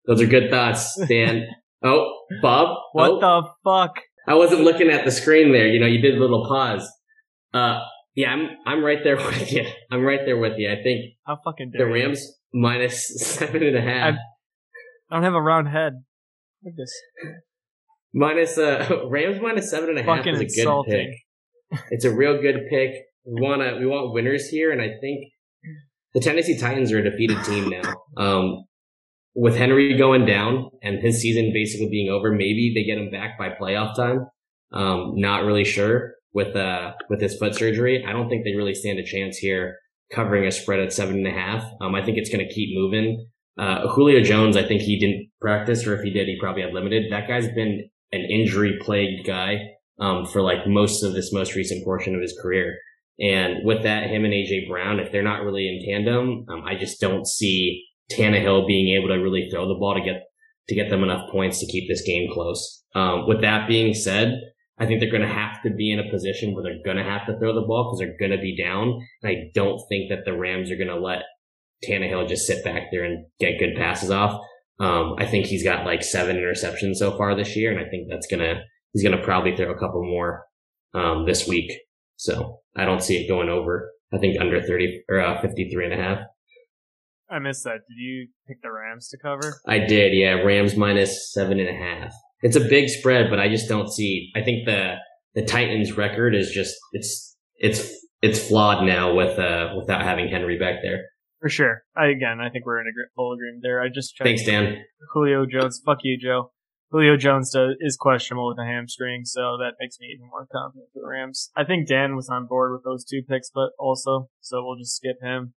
Those 0.05 0.21
are 0.21 0.27
good 0.27 0.49
thoughts, 0.51 0.97
Dan. 1.07 1.47
oh, 1.83 2.07
Bob. 2.41 2.77
What 2.93 3.11
Oh, 3.11 3.19
the 3.19 3.49
fuck? 3.63 3.95
I 4.27 4.33
wasn't 4.35 4.61
looking 4.61 4.89
at 4.89 5.05
the 5.05 5.11
screen 5.11 5.51
there. 5.51 5.67
You 5.67 5.79
know, 5.79 5.85
you 5.87 6.01
did 6.01 6.15
a 6.17 6.19
little 6.19 6.45
pause. 6.47 6.87
Uh, 7.53 7.79
yeah, 8.15 8.29
I'm 8.31 8.49
I'm 8.65 8.83
right 8.83 8.99
there 9.03 9.15
with 9.25 9.51
you. 9.51 9.65
I'm 9.91 10.03
right 10.03 10.21
there 10.25 10.37
with 10.37 10.53
you. 10.57 10.71
I 10.71 10.81
think 10.81 11.13
How 11.25 11.37
fucking 11.43 11.71
the 11.71 11.77
dare 11.79 11.95
you. 11.97 12.05
Rams 12.05 12.25
minus 12.53 13.07
seven 13.37 13.63
and 13.63 13.77
a 13.77 13.81
half. 13.81 14.15
I 15.11 15.15
don't 15.15 15.23
have 15.23 15.33
a 15.33 15.41
round 15.41 15.67
head. 15.67 15.93
Look 16.63 16.73
at 16.73 16.77
this. 16.77 16.93
Minus 18.13 18.57
uh 18.57 19.01
Rams 19.09 19.39
minus 19.41 19.69
seven 19.69 19.89
and 19.89 19.99
a 19.99 20.03
half 20.03 20.17
Fucking 20.17 20.35
is 20.35 20.39
a 20.41 20.45
good 20.45 20.57
insulting. 20.59 21.17
pick. 21.71 21.81
It's 21.91 22.05
a 22.05 22.11
real 22.15 22.41
good 22.41 22.61
pick. 22.69 22.91
We 23.25 23.41
wanna 23.41 23.77
we 23.79 23.85
want 23.85 24.13
winners 24.13 24.47
here, 24.47 24.71
and 24.71 24.81
I 24.81 24.89
think 25.01 25.31
the 26.13 26.21
Tennessee 26.21 26.57
Titans 26.57 26.91
are 26.91 26.99
a 26.99 27.03
defeated 27.03 27.43
team 27.43 27.69
now. 27.69 27.93
Um, 28.17 28.65
with 29.35 29.55
Henry 29.55 29.97
going 29.97 30.25
down 30.25 30.69
and 30.81 30.99
his 30.99 31.21
season 31.21 31.51
basically 31.53 31.89
being 31.89 32.09
over, 32.09 32.31
maybe 32.31 32.71
they 32.73 32.83
get 32.83 32.97
him 32.97 33.11
back 33.11 33.37
by 33.37 33.49
playoff 33.49 33.95
time. 33.95 34.27
Um, 34.71 35.13
not 35.15 35.45
really 35.45 35.63
sure 35.63 36.13
with 36.33 36.55
uh 36.55 36.93
with 37.09 37.21
his 37.21 37.37
foot 37.37 37.55
surgery. 37.55 38.03
I 38.05 38.11
don't 38.11 38.29
think 38.29 38.43
they 38.43 38.55
really 38.55 38.73
stand 38.73 38.99
a 38.99 39.05
chance 39.05 39.37
here 39.37 39.77
covering 40.11 40.45
a 40.45 40.51
spread 40.51 40.79
at 40.79 40.93
seven 40.93 41.17
and 41.17 41.27
a 41.27 41.31
half. 41.31 41.63
Um, 41.81 41.95
I 41.95 42.03
think 42.03 42.17
it's 42.17 42.29
going 42.29 42.45
to 42.45 42.53
keep 42.53 42.77
moving. 42.77 43.27
Uh, 43.57 43.87
Julio 43.87 44.21
Jones, 44.21 44.57
I 44.57 44.63
think 44.63 44.81
he 44.81 44.99
didn't 44.99 45.29
practice, 45.39 45.87
or 45.87 45.95
if 45.95 46.03
he 46.03 46.11
did, 46.11 46.27
he 46.27 46.37
probably 46.39 46.61
had 46.61 46.73
limited. 46.73 47.11
That 47.11 47.27
guy's 47.27 47.47
been 47.47 47.89
an 48.11 48.21
injury 48.21 48.77
plagued 48.81 49.25
guy 49.25 49.59
um, 49.99 50.25
for 50.25 50.41
like 50.41 50.67
most 50.67 51.03
of 51.03 51.13
this 51.13 51.33
most 51.33 51.55
recent 51.55 51.83
portion 51.83 52.15
of 52.15 52.21
his 52.21 52.37
career. 52.41 52.75
And 53.19 53.63
with 53.63 53.83
that, 53.83 54.09
him 54.09 54.25
and 54.25 54.33
AJ 54.33 54.67
Brown, 54.67 54.99
if 54.99 55.11
they're 55.11 55.23
not 55.23 55.43
really 55.43 55.67
in 55.67 55.85
tandem, 55.85 56.45
um, 56.49 56.63
I 56.65 56.75
just 56.75 56.99
don't 56.99 57.25
see 57.25 57.84
Tannehill 58.11 58.67
being 58.67 58.95
able 58.95 59.09
to 59.09 59.21
really 59.21 59.49
throw 59.49 59.67
the 59.67 59.79
ball 59.79 59.95
to 59.95 60.01
get 60.01 60.23
to 60.67 60.75
get 60.75 60.89
them 60.89 61.03
enough 61.03 61.29
points 61.31 61.59
to 61.59 61.67
keep 61.67 61.87
this 61.87 62.01
game 62.05 62.29
close. 62.33 62.83
Um, 62.95 63.27
with 63.27 63.41
that 63.41 63.67
being 63.67 63.93
said, 63.93 64.39
I 64.79 64.85
think 64.85 64.99
they're 64.99 65.11
going 65.11 65.21
to 65.21 65.27
have 65.27 65.61
to 65.63 65.69
be 65.69 65.91
in 65.91 65.99
a 65.99 66.09
position 66.09 66.53
where 66.53 66.63
they're 66.63 66.83
going 66.83 66.97
to 66.97 67.09
have 67.09 67.25
to 67.27 67.37
throw 67.37 67.53
the 67.53 67.65
ball 67.67 67.85
because 67.85 67.99
they're 67.99 68.17
going 68.27 68.37
to 68.37 68.41
be 68.41 68.57
down. 68.57 68.99
And 69.21 69.29
I 69.29 69.51
don't 69.53 69.79
think 69.89 70.09
that 70.09 70.25
the 70.25 70.35
Rams 70.35 70.71
are 70.71 70.75
going 70.75 70.87
to 70.87 70.99
let 70.99 71.21
Tannehill 71.87 72.27
just 72.27 72.47
sit 72.47 72.63
back 72.63 72.87
there 72.91 73.03
and 73.03 73.25
get 73.39 73.59
good 73.59 73.75
passes 73.75 74.09
off. 74.11 74.41
Um, 74.79 75.15
I 75.17 75.25
think 75.25 75.45
he's 75.45 75.63
got 75.63 75.85
like 75.85 76.03
seven 76.03 76.35
interceptions 76.35 76.95
so 76.95 77.17
far 77.17 77.35
this 77.35 77.55
year, 77.55 77.71
and 77.71 77.79
I 77.79 77.89
think 77.89 78.07
that's 78.09 78.27
gonna 78.27 78.61
he's 78.91 79.03
gonna 79.03 79.23
probably 79.23 79.55
throw 79.55 79.71
a 79.71 79.79
couple 79.79 80.03
more 80.03 80.45
um, 80.93 81.25
this 81.25 81.47
week. 81.47 81.71
So 82.17 82.59
I 82.75 82.85
don't 82.85 83.01
see 83.01 83.17
it 83.17 83.27
going 83.27 83.49
over. 83.49 83.91
I 84.13 84.17
think 84.17 84.39
under 84.39 84.61
thirty 84.61 85.03
or 85.09 85.21
uh, 85.21 85.41
fifty 85.41 85.69
three 85.71 85.85
and 85.85 85.93
a 85.93 85.97
half. 86.03 86.19
I 87.29 87.39
missed 87.39 87.63
that. 87.63 87.79
Did 87.87 87.97
you 87.97 88.27
pick 88.47 88.61
the 88.61 88.71
Rams 88.71 89.09
to 89.09 89.17
cover? 89.17 89.59
I 89.67 89.79
did, 89.79 90.13
yeah. 90.13 90.41
Rams 90.43 90.75
minus 90.75 91.33
seven 91.33 91.59
and 91.59 91.69
a 91.69 91.73
half. 91.73 92.13
It's 92.41 92.55
a 92.55 92.61
big 92.61 92.89
spread, 92.89 93.29
but 93.29 93.39
I 93.39 93.49
just 93.49 93.67
don't 93.67 93.91
see. 93.91 94.31
I 94.35 94.41
think 94.41 94.65
the 94.65 94.95
the 95.33 95.43
Titans 95.43 95.97
record 95.97 96.35
is 96.35 96.51
just 96.51 96.75
it's 96.91 97.35
it's 97.55 97.89
it's 98.21 98.47
flawed 98.47 98.85
now 98.85 99.13
with 99.15 99.39
uh 99.39 99.73
without 99.77 100.01
having 100.03 100.27
Henry 100.29 100.57
back 100.57 100.75
there. 100.83 101.01
For 101.41 101.49
sure. 101.49 101.83
I, 101.95 102.07
again, 102.07 102.39
I 102.39 102.49
think 102.49 102.65
we're 102.65 102.79
in 102.79 102.87
agree- 102.87 103.09
full 103.15 103.33
agreement 103.33 103.61
there. 103.61 103.81
I 103.81 103.89
just 103.93 104.15
checked. 104.15 104.27
Thanks, 104.27 104.45
Dan. 104.45 104.83
Julio 105.13 105.45
Jones. 105.45 105.81
Fuck 105.85 105.99
you, 106.03 106.17
Joe. 106.17 106.51
Julio 106.91 107.17
Jones 107.17 107.51
does, 107.51 107.75
is 107.81 107.97
questionable 107.97 108.47
with 108.47 108.57
a 108.57 108.65
hamstring, 108.65 109.25
so 109.25 109.57
that 109.57 109.73
makes 109.79 109.97
me 109.99 110.07
even 110.15 110.27
more 110.29 110.47
confident 110.51 110.87
for 110.93 111.01
the 111.01 111.07
Rams. 111.07 111.51
I 111.55 111.63
think 111.63 111.87
Dan 111.87 112.15
was 112.15 112.29
on 112.29 112.45
board 112.47 112.71
with 112.71 112.83
those 112.83 113.03
two 113.03 113.21
picks, 113.27 113.49
but 113.53 113.71
also, 113.77 114.29
so 114.39 114.63
we'll 114.63 114.77
just 114.77 114.95
skip 114.95 115.17
him. 115.21 115.53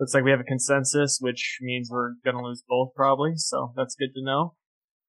Looks 0.00 0.14
like 0.14 0.24
we 0.24 0.30
have 0.30 0.40
a 0.40 0.44
consensus, 0.44 1.18
which 1.20 1.58
means 1.60 1.88
we're 1.90 2.14
gonna 2.24 2.42
lose 2.42 2.62
both 2.68 2.90
probably, 2.96 3.32
so 3.36 3.72
that's 3.76 3.94
good 3.94 4.12
to 4.14 4.24
know. 4.24 4.54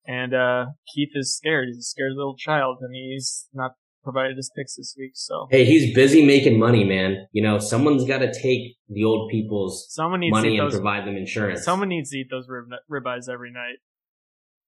And 0.05 0.33
uh 0.33 0.65
Keith 0.93 1.11
is 1.15 1.35
scared. 1.35 1.67
He's 1.69 1.77
a 1.77 1.81
scared 1.83 2.13
little 2.15 2.35
child, 2.37 2.77
and 2.81 2.93
he's 2.93 3.47
not 3.53 3.71
provided 4.03 4.35
his 4.35 4.51
picks 4.55 4.75
this 4.75 4.95
week. 4.97 5.11
So 5.15 5.47
Hey, 5.49 5.65
he's 5.65 5.95
busy 5.95 6.25
making 6.25 6.59
money, 6.59 6.83
man. 6.83 7.25
You 7.31 7.41
know, 7.41 7.57
someone's 7.59 8.03
got 8.03 8.19
to 8.19 8.33
take 8.33 8.75
the 8.89 9.03
old 9.05 9.31
people's 9.31 9.87
someone 9.89 10.19
needs 10.19 10.33
to 10.33 10.41
money 10.41 10.55
eat 10.55 10.59
and 10.59 10.67
those. 10.67 10.73
provide 10.75 11.07
them 11.07 11.15
insurance. 11.15 11.63
Someone 11.63 11.89
needs 11.89 12.09
to 12.11 12.17
eat 12.17 12.27
those 12.29 12.47
rib, 12.49 12.65
ribeyes 12.91 13.29
every 13.29 13.51
night. 13.51 13.77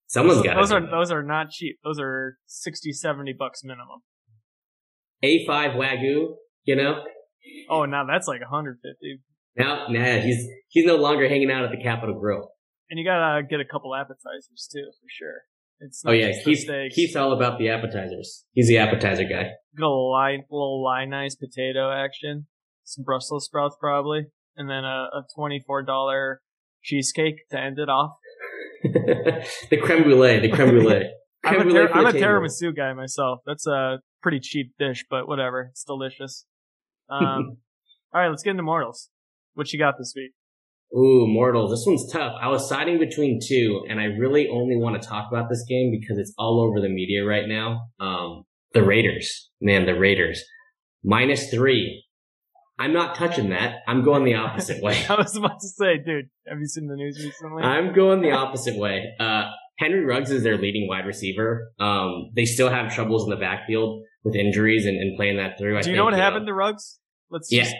Someone's 0.08 0.42
got 0.42 0.56
those 0.56 0.70
to. 0.70 0.76
are 0.76 0.90
those 0.90 1.10
are 1.10 1.22
not 1.22 1.50
cheap. 1.50 1.78
Those 1.84 1.98
are 2.00 2.38
60, 2.46 2.92
70 2.92 3.34
bucks 3.38 3.62
minimum. 3.64 4.00
A5 5.22 5.76
Wagyu, 5.76 6.34
you 6.64 6.76
know? 6.76 7.02
Oh, 7.68 7.84
now 7.84 8.04
that's 8.06 8.28
like 8.28 8.40
150. 8.40 9.20
Now, 9.56 9.86
nah, 9.88 10.20
he's 10.20 10.46
he's 10.68 10.86
no 10.86 10.96
longer 10.96 11.28
hanging 11.28 11.50
out 11.50 11.64
at 11.64 11.70
the 11.70 11.82
Capital 11.82 12.18
Grille. 12.18 12.48
And 12.90 12.98
you 12.98 13.04
gotta 13.04 13.42
get 13.42 13.60
a 13.60 13.64
couple 13.64 13.94
appetizers 13.94 14.68
too, 14.72 14.84
for 15.00 15.08
sure. 15.08 15.42
It's 15.80 16.02
oh 16.06 16.12
yeah, 16.12 16.32
Keith, 16.42 16.68
Keith's 16.94 17.16
all 17.16 17.32
about 17.32 17.58
the 17.58 17.68
appetizers. 17.68 18.44
He's 18.52 18.68
the 18.68 18.78
appetizer 18.78 19.24
guy. 19.24 19.50
Got 19.78 19.86
a 19.86 19.90
line, 19.90 20.44
little 20.50 20.82
line 20.82 21.10
nice 21.10 21.34
potato 21.34 21.92
action, 21.92 22.46
some 22.84 23.04
Brussels 23.04 23.44
sprouts 23.44 23.76
probably, 23.78 24.26
and 24.56 24.70
then 24.70 24.84
a, 24.84 25.08
a 25.12 25.24
twenty 25.34 25.62
four 25.66 25.82
dollar 25.82 26.40
cheesecake 26.82 27.48
to 27.50 27.58
end 27.58 27.78
it 27.78 27.88
off. 27.88 28.12
the 28.82 29.78
creme 29.82 30.04
brulee, 30.04 30.40
the 30.40 30.50
creme 30.50 30.70
brulee. 30.70 31.10
I'm, 31.44 31.68
a, 31.68 31.72
ter- 31.72 31.92
I'm 31.92 32.06
a 32.06 32.12
tiramisu 32.12 32.74
guy 32.74 32.92
myself. 32.94 33.40
That's 33.46 33.66
a 33.66 34.00
pretty 34.22 34.40
cheap 34.40 34.72
dish, 34.78 35.04
but 35.08 35.28
whatever. 35.28 35.68
It's 35.70 35.84
delicious. 35.84 36.44
Um, 37.08 37.58
all 38.12 38.20
right, 38.20 38.28
let's 38.28 38.42
get 38.42 38.50
into 38.50 38.64
Mortals. 38.64 39.10
What 39.56 39.72
you 39.72 39.78
got 39.78 39.94
this 39.98 40.12
week? 40.14 40.32
Ooh, 40.94 41.26
Mortals. 41.26 41.70
This 41.70 41.84
one's 41.86 42.12
tough. 42.12 42.34
I 42.38 42.48
was 42.48 42.68
siding 42.68 42.98
between 42.98 43.40
two, 43.42 43.86
and 43.88 43.98
I 43.98 44.04
really 44.04 44.48
only 44.48 44.76
want 44.76 45.00
to 45.00 45.08
talk 45.08 45.28
about 45.32 45.48
this 45.48 45.64
game 45.66 45.90
because 45.90 46.18
it's 46.18 46.34
all 46.36 46.60
over 46.60 46.78
the 46.78 46.90
media 46.90 47.24
right 47.24 47.48
now. 47.48 47.88
Um, 47.98 48.44
the 48.74 48.84
Raiders. 48.84 49.50
Man, 49.62 49.86
the 49.86 49.98
Raiders. 49.98 50.44
Minus 51.02 51.50
three. 51.50 52.04
I'm 52.78 52.92
not 52.92 53.14
touching 53.14 53.48
that. 53.48 53.76
I'm 53.88 54.04
going 54.04 54.24
the 54.24 54.34
opposite 54.34 54.82
way. 54.82 55.02
I 55.08 55.14
was 55.14 55.34
about 55.34 55.58
to 55.60 55.68
say, 55.68 55.96
dude, 55.96 56.28
have 56.46 56.58
you 56.58 56.66
seen 56.66 56.86
the 56.86 56.96
news 56.96 57.18
recently? 57.24 57.62
I'm 57.62 57.94
going 57.94 58.20
the 58.20 58.32
opposite 58.32 58.76
way. 58.76 59.14
Uh, 59.18 59.50
Henry 59.78 60.04
Ruggs 60.04 60.30
is 60.30 60.42
their 60.42 60.58
leading 60.58 60.86
wide 60.86 61.06
receiver. 61.06 61.72
Um, 61.80 62.30
they 62.36 62.44
still 62.44 62.68
have 62.68 62.94
troubles 62.94 63.24
in 63.24 63.30
the 63.30 63.36
backfield 63.36 64.02
with 64.22 64.34
injuries 64.34 64.84
and, 64.84 64.98
and 64.98 65.16
playing 65.16 65.38
that 65.38 65.56
through. 65.56 65.70
Do 65.70 65.76
I 65.76 65.78
you 65.78 65.84
think, 65.84 65.96
know 65.96 66.04
what 66.04 66.12
you 66.12 66.20
happened 66.20 66.46
to 66.46 66.52
Ruggs? 66.52 66.98
Let's 67.30 67.50
yeah. 67.50 67.62
Just... 67.62 67.74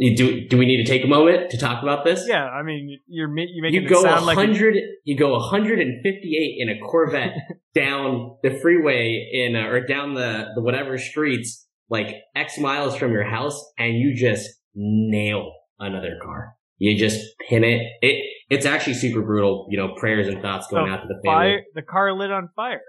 Do 0.00 0.48
do 0.48 0.58
we 0.58 0.66
need 0.66 0.84
to 0.84 0.90
take 0.90 1.04
a 1.04 1.08
moment 1.08 1.50
to 1.50 1.58
talk 1.58 1.82
about 1.82 2.04
this? 2.04 2.24
Yeah, 2.26 2.44
I 2.44 2.62
mean, 2.62 2.98
you're 3.06 3.28
you 3.28 3.62
making 3.62 3.82
you 3.82 3.88
go 3.88 4.02
sound 4.02 4.26
100, 4.26 4.74
like 4.74 4.82
you 5.04 5.16
go 5.16 5.32
158 5.32 6.56
in 6.58 6.68
a 6.68 6.80
Corvette 6.80 7.34
down 7.74 8.36
the 8.42 8.50
freeway 8.50 9.28
in 9.32 9.56
uh, 9.56 9.68
or 9.68 9.84
down 9.84 10.14
the 10.14 10.46
the 10.54 10.62
whatever 10.62 10.98
streets 10.98 11.66
like 11.88 12.16
X 12.34 12.58
miles 12.58 12.96
from 12.96 13.12
your 13.12 13.24
house, 13.24 13.62
and 13.78 13.98
you 13.98 14.14
just 14.14 14.48
nail 14.74 15.52
another 15.78 16.16
car. 16.22 16.54
You 16.78 16.98
just 16.98 17.20
pin 17.48 17.64
it. 17.64 17.82
It 18.00 18.24
it's 18.50 18.66
actually 18.66 18.94
super 18.94 19.22
brutal. 19.22 19.66
You 19.70 19.78
know, 19.78 19.94
prayers 19.94 20.26
and 20.26 20.40
thoughts 20.42 20.66
going 20.68 20.90
out 20.90 21.02
to 21.02 21.08
the 21.08 21.20
family. 21.24 21.50
Fire, 21.52 21.62
the 21.74 21.82
car 21.82 22.12
lit 22.12 22.32
on 22.32 22.48
fire. 22.56 22.80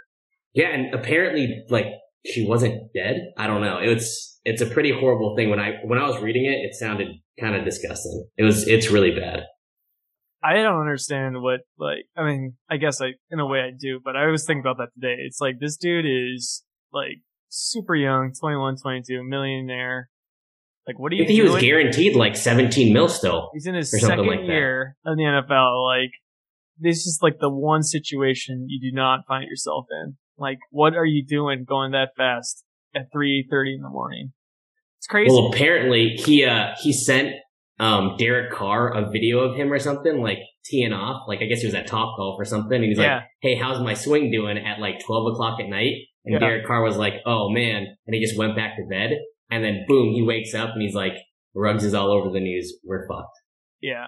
Yeah, 0.54 0.70
and 0.70 0.94
apparently, 0.94 1.64
like 1.70 1.88
she 2.26 2.48
wasn't 2.48 2.94
dead. 2.94 3.18
I 3.38 3.48
don't 3.48 3.62
know. 3.62 3.80
It's 3.82 4.33
it's 4.46 4.62
a 4.62 4.66
pretty 4.66 4.92
horrible 4.92 5.36
thing. 5.36 5.50
When 5.50 5.60
I 5.60 5.80
when 5.84 6.00
I 6.00 6.08
was 6.08 6.22
reading 6.22 6.46
it, 6.46 6.66
it 6.66 6.76
sounded 6.76 7.08
kind 7.40 7.56
of 7.56 7.66
disgusting. 7.66 8.28
It 8.38 8.44
was 8.44 8.68
it's 8.68 8.90
really 8.90 9.12
bad. 9.12 9.44
I 10.44 10.56
don't 10.56 10.80
understand 10.80 11.42
what 11.42 11.62
like 11.78 12.06
I 12.18 12.24
mean, 12.24 12.56
I 12.70 12.78
guess 12.78 13.02
I 13.02 13.12
in 13.32 13.40
a 13.40 13.46
way 13.46 13.60
I 13.60 13.72
do, 13.78 14.00
but 14.04 14.16
I 14.16 14.28
was 14.28 14.46
thinking 14.46 14.62
about 14.62 14.78
that 14.78 14.94
today. 14.94 15.16
It's 15.20 15.40
like 15.40 15.60
this 15.60 15.78
dude 15.78 16.06
is 16.06 16.64
like 16.92 17.22
super 17.50 17.96
young, 17.96 18.34
21, 18.40 18.78
22, 18.82 19.24
millionaire. 19.24 20.10
Like 20.86 21.00
what 21.00 21.12
do 21.12 21.16
you 21.16 21.26
think 21.26 21.36
he 21.36 21.42
was 21.42 21.62
guaranteed 21.62 22.16
like 22.16 22.36
17 22.36 22.92
mil 22.92 23.08
still? 23.08 23.52
He's 23.54 23.66
in 23.66 23.76
his 23.76 23.90
second 23.90 24.28
like 24.28 24.42
year 24.42 24.98
of 25.06 25.16
the 25.16 25.24
NFL. 25.24 25.86
Like 25.86 26.12
this 26.78 27.06
is 27.06 27.20
like 27.22 27.40
the 27.40 27.50
one 27.50 27.84
situation 27.84 28.66
you 28.68 28.80
do 28.82 28.94
not 28.94 29.22
find 29.28 29.48
yourself 29.48 29.86
in. 29.90 30.18
Like, 30.38 30.58
what 30.72 30.96
are 30.96 31.06
you 31.06 31.24
doing 31.26 31.64
going 31.64 31.92
that 31.92 32.10
fast 32.18 32.64
at 32.96 33.12
three 33.12 33.48
thirty 33.50 33.74
in 33.74 33.82
the 33.82 33.90
morning? 33.90 34.34
It's 35.00 35.08
crazy. 35.08 35.32
Well, 35.32 35.52
apparently 35.54 36.16
he 36.16 36.46
uh 36.46 36.72
he 36.82 36.94
sent 36.94 37.36
um 37.80 38.16
Derek 38.18 38.52
Carr 38.52 38.94
a 38.94 39.10
video 39.10 39.40
of 39.40 39.56
him 39.56 39.72
or 39.72 39.80
something 39.80 40.22
like 40.22 40.40
teeing 40.66 40.94
off. 40.94 41.24
Like 41.28 41.42
I 41.42 41.46
guess 41.46 41.62
he 41.62 41.68
was 41.68 41.76
at 41.76 41.88
Top 41.88 42.16
Golf 42.18 42.40
or 42.40 42.46
something. 42.46 42.76
And 42.76 42.86
he's 42.86 43.00
yeah. 43.00 43.16
like, 43.16 43.24
"Hey, 43.42 43.56
how's 43.56 43.82
my 43.82 43.94
swing 43.94 44.32
doing?" 44.32 44.58
At 44.58 44.80
like 44.80 45.00
twelve 45.06 45.32
o'clock 45.34 45.60
at 45.60 45.70
night. 45.70 45.94
And 46.26 46.34
yeah. 46.34 46.40
Derek 46.40 46.66
Carr 46.66 46.84
was 46.84 46.98
like, 46.98 47.16
"Oh 47.26 47.50
man," 47.50 47.86
and 48.06 48.16
he 48.16 48.22
just 48.22 48.38
went 48.38 48.56
back 48.56 48.78
to 48.78 48.84
bed. 48.90 49.12
And 49.50 49.64
then 49.64 49.86
boom, 49.88 50.14
he 50.14 50.22
wakes 50.22 50.54
up 50.54 50.70
and 50.74 50.82
he's 50.82 50.96
like, 50.96 51.14
"Ruggs 51.54 51.84
is 51.84 51.94
all 51.94 52.12
over 52.12 52.30
the 52.30 52.40
news. 52.40 52.74
We're 52.84 53.08
fucked." 53.08 53.38
Yeah, 53.82 54.08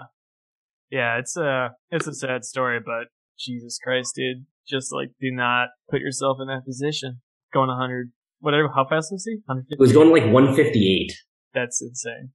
yeah. 0.89 1.19
It's 1.19 1.35
a 1.35 1.71
it's 1.91 2.07
a 2.07 2.13
sad 2.13 2.45
story, 2.45 2.79
but 2.79 3.07
Jesus 3.37 3.77
Christ, 3.83 4.15
dude 4.15 4.45
just 4.67 4.91
like 4.91 5.09
do 5.19 5.31
not 5.31 5.69
put 5.89 6.01
yourself 6.01 6.37
in 6.41 6.47
that 6.47 6.65
position. 6.65 7.21
Going 7.53 7.69
100, 7.69 8.11
whatever. 8.45 8.69
How 8.73 8.85
fast 8.87 9.11
was 9.11 9.25
he? 9.25 9.39
It 9.69 9.79
was 9.79 9.91
going 9.91 10.11
like 10.11 10.31
158. 10.31 11.11
That's 11.53 11.81
insane. 11.81 12.31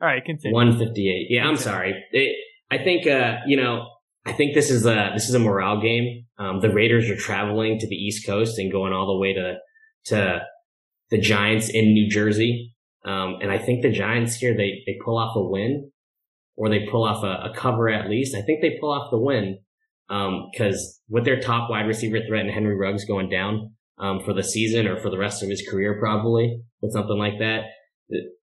All 0.00 0.08
right, 0.08 0.24
continue. 0.24 0.54
158. 0.54 1.26
Yeah, 1.28 1.46
I'm 1.46 1.56
sorry. 1.56 1.94
It, 2.12 2.36
I 2.70 2.78
think 2.78 3.06
uh, 3.06 3.38
you 3.46 3.56
know, 3.56 3.86
I 4.24 4.32
think 4.32 4.54
this 4.54 4.70
is 4.70 4.86
a 4.86 5.10
this 5.14 5.28
is 5.28 5.34
a 5.34 5.38
morale 5.38 5.80
game. 5.80 6.24
Um, 6.38 6.60
the 6.60 6.72
Raiders 6.72 7.10
are 7.10 7.16
traveling 7.16 7.78
to 7.78 7.86
the 7.86 7.94
East 7.94 8.26
Coast 8.26 8.58
and 8.58 8.72
going 8.72 8.92
all 8.92 9.06
the 9.06 9.18
way 9.18 9.34
to 9.34 9.56
to 10.06 10.40
the 11.10 11.20
Giants 11.20 11.68
in 11.68 11.92
New 11.92 12.08
Jersey. 12.08 12.74
Um, 13.04 13.38
and 13.42 13.50
I 13.50 13.58
think 13.58 13.82
the 13.82 13.92
Giants 13.92 14.36
here 14.36 14.56
they 14.56 14.82
they 14.86 14.96
pull 15.04 15.18
off 15.18 15.36
a 15.36 15.42
win, 15.42 15.90
or 16.56 16.70
they 16.70 16.86
pull 16.90 17.04
off 17.04 17.22
a, 17.22 17.50
a 17.50 17.54
cover 17.54 17.88
at 17.88 18.08
least. 18.08 18.34
I 18.34 18.42
think 18.42 18.62
they 18.62 18.78
pull 18.80 18.92
off 18.92 19.10
the 19.10 19.18
win 19.18 19.58
because 20.08 21.00
um, 21.08 21.14
with 21.14 21.24
their 21.24 21.40
top 21.40 21.70
wide 21.70 21.86
receiver 21.86 22.18
threat 22.26 22.44
and 22.44 22.50
Henry 22.50 22.76
Ruggs 22.76 23.04
going 23.04 23.28
down 23.28 23.74
um, 24.00 24.20
for 24.24 24.32
the 24.32 24.42
season 24.42 24.86
or 24.86 25.00
for 25.00 25.10
the 25.10 25.18
rest 25.18 25.42
of 25.42 25.48
his 25.48 25.66
career, 25.68 25.98
probably 26.00 26.62
with 26.80 26.92
something 26.92 27.18
like 27.18 27.38
that, 27.38 27.64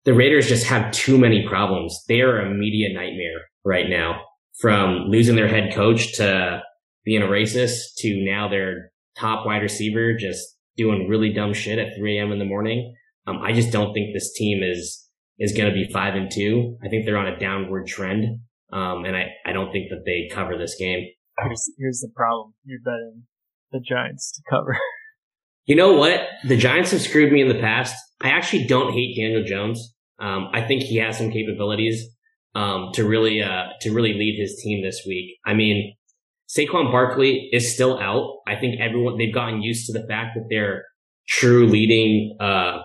the 0.04 0.14
Raiders 0.14 0.48
just 0.48 0.66
have 0.66 0.92
too 0.92 1.18
many 1.18 1.46
problems. 1.46 1.96
They 2.08 2.20
are 2.20 2.40
a 2.40 2.50
media 2.52 2.92
nightmare 2.92 3.40
right 3.64 3.88
now. 3.88 4.22
From 4.60 5.06
losing 5.08 5.34
their 5.34 5.48
head 5.48 5.74
coach 5.74 6.16
to 6.16 6.62
being 7.04 7.22
a 7.22 7.26
racist 7.26 7.94
to 7.98 8.22
now 8.24 8.48
their 8.48 8.92
top 9.18 9.46
wide 9.46 9.62
receiver 9.62 10.14
just 10.16 10.46
doing 10.76 11.08
really 11.08 11.32
dumb 11.32 11.54
shit 11.54 11.78
at 11.78 11.96
3 11.96 12.18
a.m. 12.18 12.32
in 12.32 12.38
the 12.38 12.44
morning. 12.44 12.94
Um, 13.26 13.38
I 13.42 13.52
just 13.52 13.72
don't 13.72 13.92
think 13.92 14.12
this 14.12 14.32
team 14.34 14.62
is 14.62 15.08
is 15.38 15.52
going 15.52 15.68
to 15.68 15.74
be 15.74 15.90
five 15.92 16.14
and 16.14 16.30
two. 16.30 16.76
I 16.84 16.88
think 16.88 17.04
they're 17.04 17.16
on 17.16 17.26
a 17.26 17.38
downward 17.38 17.86
trend, 17.86 18.40
um, 18.72 19.04
and 19.04 19.16
I 19.16 19.28
I 19.46 19.52
don't 19.52 19.72
think 19.72 19.90
that 19.90 20.02
they 20.04 20.28
cover 20.32 20.58
this 20.58 20.76
game. 20.78 21.06
Here's 21.38 21.70
here's 21.78 22.00
the 22.00 22.12
problem. 22.14 22.54
You're 22.64 22.80
betting 22.84 23.24
the 23.70 23.80
Giants 23.80 24.32
to 24.32 24.42
cover. 24.48 24.76
You 25.66 25.76
know 25.76 25.92
what? 25.92 26.20
The 26.44 26.56
Giants 26.56 26.90
have 26.90 27.02
screwed 27.02 27.32
me 27.32 27.40
in 27.40 27.48
the 27.48 27.60
past. 27.60 27.94
I 28.20 28.30
actually 28.30 28.66
don't 28.66 28.92
hate 28.92 29.16
Daniel 29.16 29.44
Jones. 29.44 29.94
Um, 30.18 30.48
I 30.52 30.62
think 30.62 30.82
he 30.82 30.96
has 30.96 31.18
some 31.18 31.30
capabilities 31.30 32.04
um, 32.54 32.90
to 32.94 33.04
really 33.04 33.42
uh, 33.42 33.64
to 33.80 33.92
really 33.92 34.12
lead 34.14 34.38
his 34.40 34.60
team 34.62 34.82
this 34.82 35.02
week. 35.06 35.36
I 35.46 35.54
mean, 35.54 35.94
Saquon 36.48 36.90
Barkley 36.90 37.48
is 37.52 37.72
still 37.72 37.98
out. 37.98 38.38
I 38.46 38.56
think 38.56 38.80
everyone 38.80 39.18
they've 39.18 39.34
gotten 39.34 39.62
used 39.62 39.86
to 39.86 39.92
the 39.92 40.06
fact 40.06 40.32
that 40.34 40.46
their 40.50 40.84
true 41.28 41.66
leading 41.66 42.36
uh, 42.40 42.80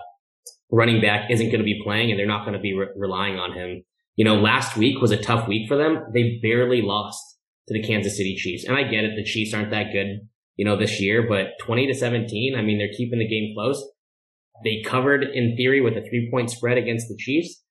running 0.70 1.00
back 1.00 1.30
isn't 1.30 1.46
going 1.46 1.58
to 1.58 1.64
be 1.64 1.80
playing, 1.84 2.10
and 2.10 2.18
they're 2.18 2.26
not 2.26 2.44
going 2.44 2.54
to 2.54 2.60
be 2.60 2.74
re- 2.74 2.88
relying 2.96 3.38
on 3.38 3.52
him. 3.52 3.84
You 4.16 4.24
know, 4.24 4.36
last 4.36 4.76
week 4.76 5.00
was 5.00 5.10
a 5.10 5.16
tough 5.16 5.46
week 5.46 5.68
for 5.68 5.76
them. 5.76 6.04
They 6.12 6.40
barely 6.42 6.82
lost 6.82 7.22
to 7.68 7.74
the 7.74 7.86
Kansas 7.86 8.16
City 8.16 8.34
Chiefs. 8.36 8.64
And 8.64 8.76
I 8.76 8.82
get 8.82 9.04
it. 9.04 9.12
The 9.16 9.24
Chiefs 9.24 9.54
aren't 9.54 9.70
that 9.70 9.92
good, 9.92 10.28
you 10.58 10.64
know, 10.64 10.76
this 10.76 11.00
year, 11.00 11.24
but 11.26 11.52
20 11.64 11.86
to 11.86 11.94
17, 11.94 12.54
I 12.58 12.62
mean, 12.62 12.78
they're 12.78 12.94
keeping 12.94 13.20
the 13.20 13.28
game 13.28 13.54
close. 13.54 13.82
They 14.64 14.82
covered 14.84 15.22
in 15.22 15.56
theory 15.56 15.80
with 15.80 15.96
a 15.96 16.02
three 16.02 16.28
point 16.30 16.50
spread 16.50 16.76
against 16.76 17.08
the 17.08 17.16
Chiefs. 17.16 17.62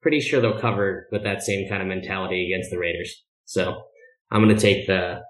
Pretty 0.00 0.20
sure 0.20 0.40
they'll 0.40 0.60
cover 0.60 1.08
with 1.10 1.24
that 1.24 1.42
same 1.42 1.68
kind 1.68 1.82
of 1.82 1.88
mentality 1.88 2.46
against 2.46 2.70
the 2.70 2.78
Raiders. 2.78 3.24
So 3.44 3.82
I'm 4.30 4.42
going 4.42 4.54
to 4.54 4.62
take 4.62 4.86
the, 4.86 5.22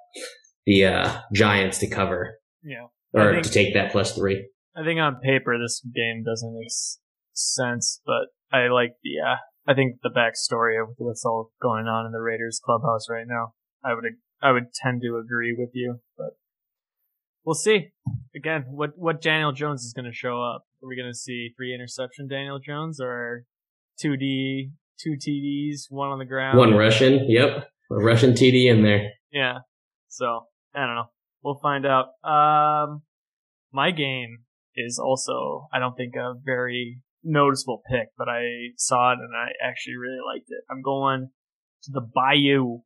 the, 0.66 0.84
uh, 0.84 1.20
Giants 1.32 1.78
to 1.78 1.88
cover. 1.88 2.38
Yeah. 2.62 2.88
Or 3.14 3.32
think, 3.32 3.44
to 3.44 3.50
take 3.50 3.72
that 3.72 3.92
plus 3.92 4.14
three. 4.14 4.46
I 4.76 4.84
think 4.84 5.00
on 5.00 5.16
paper, 5.16 5.56
this 5.58 5.80
game 5.94 6.22
doesn't 6.22 6.54
make 6.54 6.68
sense, 7.32 8.02
but 8.04 8.28
I 8.52 8.68
like 8.68 8.92
the, 9.02 9.20
uh, 9.26 9.36
I 9.66 9.74
think 9.74 10.00
the 10.02 10.10
backstory 10.10 10.80
of 10.80 10.90
what's 10.98 11.24
all 11.24 11.50
going 11.62 11.86
on 11.86 12.04
in 12.04 12.12
the 12.12 12.20
Raiders 12.20 12.60
clubhouse 12.62 13.08
right 13.08 13.26
now. 13.26 13.54
I 13.82 13.94
would 13.94 14.04
I 14.42 14.52
would 14.52 14.72
tend 14.74 15.00
to 15.02 15.16
agree 15.16 15.54
with 15.58 15.70
you, 15.72 16.00
but 16.16 16.36
we'll 17.46 17.54
see. 17.54 17.92
Again, 18.34 18.66
what 18.68 18.90
what 18.96 19.22
Daniel 19.22 19.52
Jones 19.52 19.82
is 19.84 19.94
going 19.94 20.04
to 20.04 20.12
show 20.12 20.42
up? 20.42 20.64
Are 20.82 20.88
we 20.88 20.96
going 20.96 21.10
to 21.10 21.16
see 21.16 21.54
three 21.56 21.72
interception 21.72 22.28
Daniel 22.28 22.58
Jones 22.58 23.00
or 23.00 23.44
two 23.98 24.16
D, 24.18 24.72
two 25.00 25.16
TDs, 25.16 25.84
one 25.88 26.10
on 26.10 26.18
the 26.18 26.26
ground, 26.26 26.58
one 26.58 26.74
Russian? 26.74 27.30
Yep, 27.30 27.68
a 27.90 27.94
Russian 27.94 28.32
TD 28.32 28.70
in 28.70 28.82
there. 28.82 29.12
Yeah. 29.32 29.58
So 30.08 30.46
I 30.74 30.86
don't 30.86 30.96
know. 30.96 31.10
We'll 31.42 31.60
find 31.62 31.86
out. 31.86 32.08
Um, 32.28 33.02
my 33.72 33.90
game 33.90 34.38
is 34.74 34.98
also 35.02 35.68
I 35.72 35.78
don't 35.78 35.96
think 35.96 36.14
a 36.16 36.34
very 36.44 37.00
noticeable 37.24 37.82
pick, 37.90 38.08
but 38.18 38.28
I 38.28 38.72
saw 38.76 39.12
it 39.12 39.18
and 39.18 39.34
I 39.34 39.48
actually 39.66 39.96
really 39.96 40.20
liked 40.26 40.46
it. 40.48 40.62
I'm 40.70 40.82
going 40.82 41.30
to 41.84 41.90
the 41.92 42.00
Bayou 42.00 42.80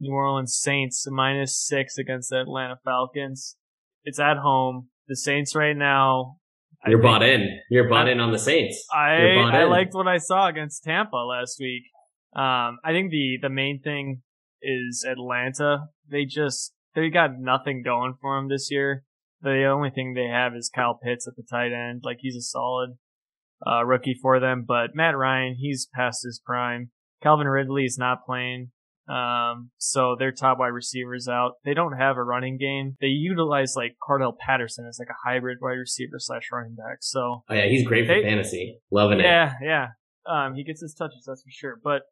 New 0.00 0.12
Orleans 0.12 0.58
Saints 0.60 1.04
minus 1.08 1.58
six 1.58 1.98
against 1.98 2.30
the 2.30 2.40
Atlanta 2.40 2.76
Falcons. 2.84 3.56
It's 4.04 4.20
at 4.20 4.36
home. 4.36 4.88
The 5.08 5.16
Saints 5.16 5.54
right 5.54 5.76
now 5.76 6.36
You're 6.86 7.02
bought 7.02 7.22
in. 7.22 7.60
You're 7.70 7.88
bought 7.88 8.08
I, 8.08 8.12
in 8.12 8.20
on 8.20 8.32
the 8.32 8.38
Saints. 8.38 8.86
I 8.92 9.36
I 9.52 9.64
liked 9.64 9.94
what 9.94 10.08
I 10.08 10.18
saw 10.18 10.48
against 10.48 10.84
Tampa 10.84 11.16
last 11.16 11.58
week. 11.60 11.84
Um, 12.34 12.78
I 12.84 12.92
think 12.92 13.10
the 13.10 13.38
the 13.40 13.48
main 13.50 13.80
thing 13.82 14.22
is 14.62 15.04
Atlanta. 15.08 15.88
They 16.10 16.24
just 16.24 16.72
they 16.94 17.10
got 17.10 17.38
nothing 17.38 17.82
going 17.82 18.14
for 18.20 18.36
them 18.36 18.48
this 18.48 18.68
year. 18.70 19.04
The 19.42 19.64
only 19.66 19.90
thing 19.90 20.14
they 20.14 20.28
have 20.28 20.54
is 20.54 20.70
Kyle 20.74 20.98
Pitts 21.02 21.28
at 21.28 21.36
the 21.36 21.42
tight 21.48 21.72
end. 21.72 22.02
Like 22.02 22.18
he's 22.20 22.36
a 22.36 22.40
solid 22.40 22.96
uh, 23.66 23.84
rookie 23.84 24.18
for 24.20 24.40
them. 24.40 24.64
But 24.66 24.94
Matt 24.94 25.16
Ryan, 25.16 25.56
he's 25.58 25.88
past 25.94 26.24
his 26.24 26.40
prime. 26.44 26.90
Calvin 27.22 27.46
Ridley 27.46 27.84
is 27.84 27.98
not 27.98 28.24
playing. 28.26 28.70
Um, 29.08 29.70
so 29.76 30.16
their 30.18 30.32
top 30.32 30.58
wide 30.58 30.68
receivers 30.68 31.28
out. 31.28 31.52
They 31.64 31.74
don't 31.74 31.96
have 31.98 32.16
a 32.16 32.22
running 32.22 32.56
game. 32.56 32.96
They 33.00 33.08
utilize 33.08 33.74
like 33.76 33.96
Cordarrelle 34.02 34.38
Patterson 34.38 34.86
as 34.88 34.98
like 34.98 35.08
a 35.10 35.28
hybrid 35.28 35.58
wide 35.60 35.72
receiver 35.72 36.18
slash 36.18 36.48
running 36.52 36.74
back. 36.74 36.98
So 37.00 37.42
oh 37.48 37.54
yeah, 37.54 37.66
he's 37.66 37.86
great 37.86 38.06
for 38.06 38.14
they, 38.14 38.22
fantasy. 38.22 38.78
Loving 38.90 39.20
yeah, 39.20 39.54
it. 39.60 39.64
Yeah, 39.64 39.86
yeah. 40.26 40.46
Um, 40.46 40.54
he 40.54 40.64
gets 40.64 40.80
his 40.80 40.94
touches, 40.94 41.24
that's 41.26 41.42
for 41.42 41.50
sure. 41.50 41.78
But 41.82 42.02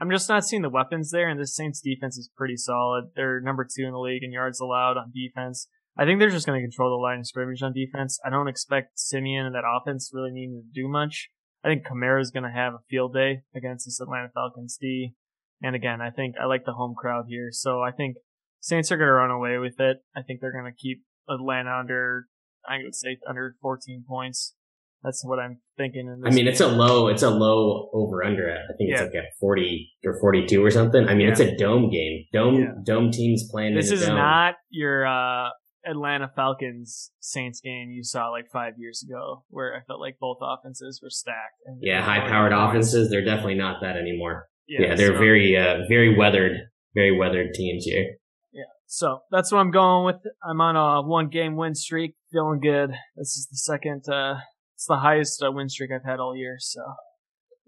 I'm 0.00 0.10
just 0.10 0.28
not 0.28 0.44
seeing 0.44 0.62
the 0.62 0.70
weapons 0.70 1.10
there, 1.10 1.28
and 1.28 1.38
the 1.38 1.46
Saints 1.46 1.80
defense 1.80 2.16
is 2.16 2.30
pretty 2.36 2.56
solid. 2.56 3.10
They're 3.14 3.40
number 3.40 3.64
two 3.64 3.84
in 3.84 3.92
the 3.92 3.98
league 3.98 4.22
in 4.22 4.32
yards 4.32 4.60
allowed 4.60 4.96
on 4.96 5.12
defense. 5.12 5.68
I 5.98 6.04
think 6.04 6.20
they're 6.20 6.30
just 6.30 6.46
going 6.46 6.60
to 6.60 6.64
control 6.64 6.90
the 6.90 7.02
line 7.02 7.18
of 7.18 7.26
scrimmage 7.26 7.62
on 7.62 7.72
defense. 7.72 8.20
I 8.24 8.30
don't 8.30 8.46
expect 8.46 9.00
Siemian 9.00 9.46
and 9.46 9.54
that 9.56 9.64
offense 9.66 10.10
really 10.14 10.30
needing 10.30 10.62
to 10.62 10.80
do 10.80 10.88
much. 10.88 11.28
I 11.64 11.68
think 11.68 11.84
Kamara 11.84 12.20
is 12.20 12.30
going 12.30 12.44
to 12.44 12.52
have 12.52 12.74
a 12.74 12.84
field 12.88 13.14
day 13.14 13.42
against 13.54 13.86
this 13.86 14.00
Atlanta 14.00 14.30
Falcons 14.32 14.78
D. 14.80 15.14
And 15.62 15.74
again, 15.74 16.00
I 16.00 16.10
think 16.10 16.36
I 16.40 16.46
like 16.46 16.64
the 16.64 16.72
home 16.72 16.94
crowd 16.96 17.24
here. 17.28 17.48
So 17.50 17.80
I 17.80 17.90
think 17.90 18.16
Saints 18.60 18.92
are 18.92 18.96
going 18.96 19.08
to 19.08 19.12
run 19.12 19.30
away 19.30 19.58
with 19.58 19.80
it. 19.80 19.98
I 20.16 20.22
think 20.22 20.40
they're 20.40 20.52
going 20.52 20.72
to 20.72 20.76
keep 20.76 21.04
Atlanta 21.28 21.76
under, 21.78 22.26
I 22.68 22.78
would 22.84 22.94
say 22.94 23.18
under 23.28 23.56
14 23.60 24.04
points. 24.08 24.54
That's 25.02 25.24
what 25.24 25.38
I'm 25.38 25.60
thinking. 25.76 26.22
I 26.24 26.30
mean, 26.30 26.44
game. 26.44 26.48
it's 26.48 26.60
a 26.60 26.66
low, 26.66 27.06
it's 27.06 27.22
a 27.22 27.30
low 27.30 27.88
over 27.92 28.24
under. 28.24 28.50
I 28.50 28.76
think 28.76 28.90
it's 28.90 29.00
yeah. 29.00 29.06
like 29.06 29.14
at 29.14 29.38
40 29.38 29.92
or 30.04 30.18
42 30.20 30.64
or 30.64 30.70
something. 30.72 31.06
I 31.06 31.14
mean, 31.14 31.26
yeah. 31.26 31.32
it's 31.32 31.40
a 31.40 31.56
dome 31.56 31.88
game. 31.90 32.24
Dome, 32.32 32.60
yeah. 32.60 32.66
dome 32.84 33.12
teams 33.12 33.48
playing. 33.48 33.76
This 33.76 33.92
is 33.92 34.04
dome. 34.04 34.16
not 34.16 34.54
your, 34.70 35.06
uh, 35.06 35.50
Atlanta 35.86 36.30
Falcons 36.34 37.12
Saints 37.20 37.60
game 37.60 37.90
you 37.90 38.02
saw 38.02 38.28
like 38.28 38.50
five 38.52 38.74
years 38.76 39.02
ago, 39.08 39.44
where 39.48 39.74
I 39.74 39.80
felt 39.86 40.00
like 40.00 40.18
both 40.20 40.38
offenses 40.42 41.00
were 41.02 41.08
stacked. 41.08 41.54
yeah, 41.80 42.02
high 42.02 42.28
powered 42.28 42.52
offenses. 42.52 43.08
They're 43.08 43.24
definitely 43.24 43.54
not 43.54 43.80
that 43.80 43.96
anymore. 43.96 44.48
Yeah, 44.68 44.88
yeah 44.88 44.94
they're 44.94 45.14
so, 45.14 45.18
very, 45.18 45.56
uh, 45.56 45.86
very 45.88 46.16
weathered, 46.16 46.52
very 46.94 47.16
weathered 47.16 47.54
teams 47.54 47.84
here. 47.84 48.16
Yeah, 48.52 48.64
so 48.86 49.20
that's 49.30 49.50
what 49.50 49.58
I'm 49.58 49.70
going 49.70 50.04
with. 50.04 50.16
I'm 50.42 50.60
on 50.60 50.76
a 50.76 51.06
one 51.06 51.28
game 51.28 51.56
win 51.56 51.74
streak, 51.74 52.14
feeling 52.30 52.60
good. 52.60 52.90
This 53.16 53.36
is 53.36 53.48
the 53.50 53.56
second, 53.56 54.04
uh, 54.08 54.36
it's 54.74 54.86
the 54.86 54.98
highest 54.98 55.42
uh, 55.42 55.50
win 55.50 55.68
streak 55.68 55.90
I've 55.92 56.04
had 56.04 56.20
all 56.20 56.36
year. 56.36 56.56
So, 56.60 56.80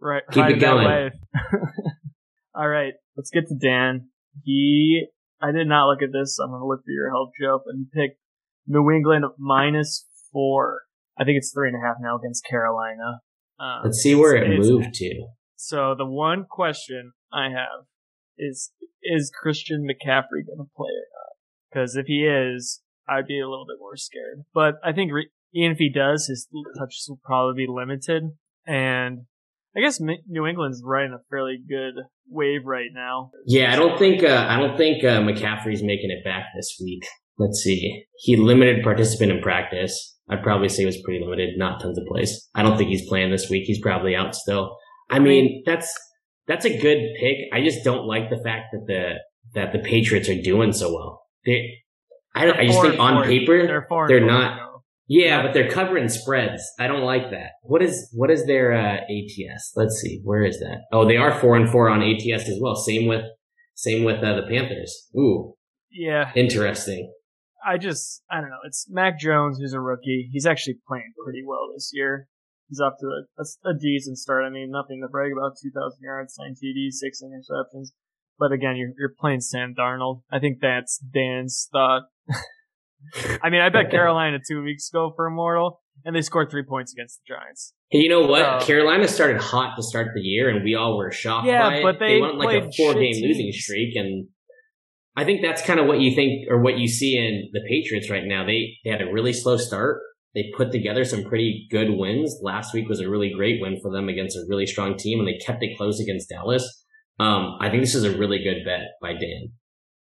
right, 0.00 0.23
keep 0.30 0.45
it 0.45 0.61
going. 0.61 1.11
all 2.54 2.69
right, 2.69 2.92
let's 3.16 3.30
get 3.30 3.49
to 3.49 3.54
Dan. 3.57 4.09
He 4.45 5.09
I 5.42 5.52
did 5.52 5.66
not 5.66 5.87
look 5.87 6.02
at 6.02 6.12
this. 6.12 6.37
So 6.37 6.45
I'm 6.45 6.50
going 6.50 6.61
to 6.61 6.66
look 6.66 6.85
for 6.85 6.90
your 6.90 7.11
help, 7.11 7.30
Joe. 7.40 7.61
But 7.64 7.75
he 7.76 7.85
picked 7.92 8.19
New 8.66 8.90
England 8.90 9.25
minus 9.38 10.07
four. 10.33 10.83
I 11.19 11.25
think 11.25 11.38
it's 11.38 11.52
three 11.52 11.69
and 11.69 11.76
a 11.76 11.87
half 11.87 11.97
now 12.00 12.19
against 12.19 12.45
Carolina. 12.45 13.21
Um, 13.59 13.80
Let's 13.85 13.99
see 13.99 14.14
where 14.14 14.37
it 14.37 14.59
moved 14.59 14.95
to. 14.95 15.26
So 15.62 15.95
the 15.97 16.07
one 16.07 16.47
question 16.49 17.12
I 17.31 17.50
have 17.50 17.85
is: 18.38 18.73
Is 19.02 19.31
Christian 19.31 19.87
McCaffrey 19.87 20.47
going 20.47 20.59
to 20.59 20.71
play 20.75 20.88
or 20.88 21.09
not? 21.12 21.37
Because 21.71 21.97
if 21.97 22.07
he 22.07 22.25
is, 22.26 22.81
I'd 23.07 23.26
be 23.26 23.38
a 23.38 23.49
little 23.49 23.67
bit 23.67 23.76
more 23.79 23.97
scared. 23.97 24.45
But 24.54 24.76
I 24.82 24.93
think 24.93 25.13
re- 25.13 25.28
even 25.52 25.73
if 25.73 25.78
he 25.78 25.93
does, 25.93 26.28
his 26.28 26.49
touches 26.78 27.04
will 27.08 27.21
probably 27.23 27.67
be 27.67 27.71
limited. 27.71 28.23
And 28.67 29.26
I 29.76 29.80
guess 29.80 30.00
New 30.00 30.47
England's 30.47 30.80
riding 30.82 31.13
a 31.13 31.23
fairly 31.28 31.58
good 31.69 32.04
wave 32.26 32.63
right 32.65 32.91
now. 32.95 33.30
Yeah, 33.47 33.71
I 33.71 33.76
don't 33.76 33.99
think 33.99 34.25
uh, 34.25 34.47
I 34.49 34.58
don't 34.58 34.78
think 34.78 35.04
uh, 35.04 35.21
McCaffrey's 35.21 35.82
making 35.82 36.11
it 36.11 36.25
back 36.25 36.47
this 36.56 36.80
week. 36.82 37.06
Let's 37.37 37.61
see. 37.63 38.06
He 38.17 38.37
limited 38.37 38.82
participant 38.82 39.30
in 39.30 39.43
practice. 39.43 40.17
I'd 40.30 40.43
probably 40.43 40.71
say 40.71 40.84
it 40.84 40.87
was 40.87 41.02
pretty 41.04 41.23
limited, 41.23 41.58
not 41.58 41.80
tons 41.80 41.99
of 41.99 42.06
plays. 42.06 42.49
I 42.54 42.63
don't 42.63 42.78
think 42.78 42.89
he's 42.89 43.08
playing 43.08 43.30
this 43.30 43.50
week. 43.50 43.65
He's 43.67 43.80
probably 43.80 44.17
out 44.17 44.34
still. 44.34 44.76
I 45.10 45.18
mean, 45.18 45.62
that's 45.66 45.92
that's 46.46 46.64
a 46.64 46.78
good 46.80 46.99
pick. 47.18 47.36
I 47.52 47.62
just 47.62 47.84
don't 47.84 48.06
like 48.06 48.30
the 48.30 48.40
fact 48.42 48.73
that 48.73 48.84
the 48.86 49.14
that 49.54 49.73
the 49.73 49.80
Patriots 49.80 50.28
are 50.28 50.40
doing 50.40 50.73
so 50.73 50.94
well. 50.94 51.23
They, 51.44 51.70
I, 52.34 52.50
I 52.50 52.66
just 52.66 52.80
think 52.80 52.99
on 53.00 53.25
paper 53.25 53.66
they're, 53.66 53.86
they're 54.06 54.26
not. 54.26 54.60
Yeah, 55.08 55.42
but 55.42 55.52
they're 55.52 55.68
covering 55.68 56.08
spreads. 56.08 56.62
I 56.78 56.86
don't 56.86 57.02
like 57.02 57.32
that. 57.32 57.50
What 57.62 57.82
is 57.82 58.08
what 58.12 58.30
is 58.30 58.46
their 58.46 58.73
uh, 58.73 58.99
ATS? 58.99 59.73
Let's 59.75 60.00
see. 60.00 60.20
Where 60.23 60.44
is 60.44 60.60
that? 60.60 60.82
Oh, 60.92 61.06
they 61.06 61.16
are 61.16 61.38
four 61.40 61.56
and 61.56 61.68
four 61.68 61.90
on 61.90 62.00
ATS 62.00 62.49
as 62.49 62.58
well. 62.60 62.76
Same 62.76 63.08
with 63.08 63.25
same 63.75 64.04
with 64.04 64.23
uh, 64.23 64.36
the 64.36 64.42
Panthers. 64.49 65.08
Ooh. 65.16 65.54
Yeah. 65.90 66.30
Interesting. 66.36 67.12
I 67.66 67.76
just 67.76 68.23
I 68.30 68.40
don't 68.40 68.50
know. 68.50 68.60
It's 68.64 68.86
Mac 68.88 69.18
Jones 69.18 69.58
who's 69.58 69.73
a 69.73 69.80
rookie. 69.80 70.28
He's 70.32 70.46
actually 70.46 70.78
playing 70.86 71.12
pretty 71.25 71.42
well 71.44 71.70
this 71.75 71.90
year. 71.92 72.28
He's 72.71 72.80
off 72.80 72.95
to 73.00 73.06
a, 73.06 73.43
a, 73.43 73.71
a 73.71 73.75
decent 73.78 74.17
start. 74.17 74.45
I 74.45 74.50
mean, 74.50 74.71
nothing 74.71 75.02
to 75.02 75.09
brag 75.09 75.33
about. 75.33 75.59
Two 75.61 75.71
thousand 75.75 76.02
yards, 76.02 76.37
nine 76.39 76.54
TDs, 76.54 76.93
six 76.93 77.21
interceptions. 77.21 77.89
But 78.39 78.52
again, 78.52 78.76
you're 78.76 78.93
you're 78.97 79.15
playing 79.19 79.41
Sam 79.41 79.75
Darnold. 79.76 80.23
I 80.30 80.39
think 80.39 80.59
that's 80.63 80.99
Dan's 80.99 81.69
thought. 81.73 82.04
I 83.43 83.50
mean, 83.50 83.61
I 83.61 83.69
bet 83.71 83.91
Carolina 83.91 84.39
two 84.47 84.63
weeks 84.63 84.89
ago 84.89 85.13
for 85.17 85.26
Immortal, 85.26 85.83
and 86.04 86.15
they 86.15 86.23
scored 86.23 86.50
three 86.50 86.63
points 86.63 86.93
against 86.93 87.21
the 87.21 87.35
Giants. 87.35 87.75
Hey, 87.91 87.99
you 87.99 88.09
know 88.09 88.26
what? 88.26 88.63
Carolina 88.63 89.09
started 89.09 89.41
hot 89.41 89.75
to 89.76 89.83
start 89.83 90.09
the 90.15 90.21
year, 90.21 90.49
and 90.49 90.63
we 90.63 90.76
all 90.76 90.97
were 90.97 91.11
shocked 91.11 91.47
yeah, 91.47 91.69
by 91.69 91.75
it. 91.76 91.83
but 91.83 91.99
they, 91.99 92.15
they 92.15 92.21
went 92.21 92.39
like 92.39 92.63
a 92.63 92.71
four 92.76 92.95
game 92.95 93.21
losing 93.21 93.50
streak, 93.52 93.97
and 93.97 94.28
I 95.17 95.25
think 95.25 95.43
that's 95.43 95.61
kind 95.63 95.80
of 95.80 95.87
what 95.87 96.00
you 96.00 96.15
think 96.15 96.49
or 96.49 96.63
what 96.63 96.78
you 96.78 96.87
see 96.87 97.17
in 97.17 97.50
the 97.52 97.61
Patriots 97.69 98.09
right 98.11 98.25
now. 98.25 98.47
They 98.47 98.78
they 98.85 98.91
had 98.91 99.02
a 99.02 99.13
really 99.13 99.33
slow 99.33 99.56
start. 99.56 100.00
They 100.34 100.52
put 100.56 100.71
together 100.73 101.04
some 101.04 101.25
pretty 101.25 101.66
good 101.71 101.90
wins. 101.90 102.38
Last 102.43 102.73
week 102.73 102.88
was 102.88 103.00
a 103.00 103.08
really 103.08 103.32
great 103.34 103.60
win 103.60 103.78
for 103.80 103.90
them 103.90 104.08
against 104.08 104.36
a 104.36 104.45
really 104.49 104.66
strong 104.66 104.97
team, 104.97 105.19
and 105.19 105.26
they 105.26 105.38
kept 105.45 105.62
it 105.62 105.76
close 105.76 106.00
against 106.00 106.28
Dallas. 106.28 106.84
Um, 107.19 107.56
I 107.60 107.69
think 107.69 107.82
this 107.82 107.95
is 107.95 108.04
a 108.04 108.16
really 108.16 108.43
good 108.43 108.64
bet 108.64 108.82
by 109.02 109.12
Dan 109.12 109.52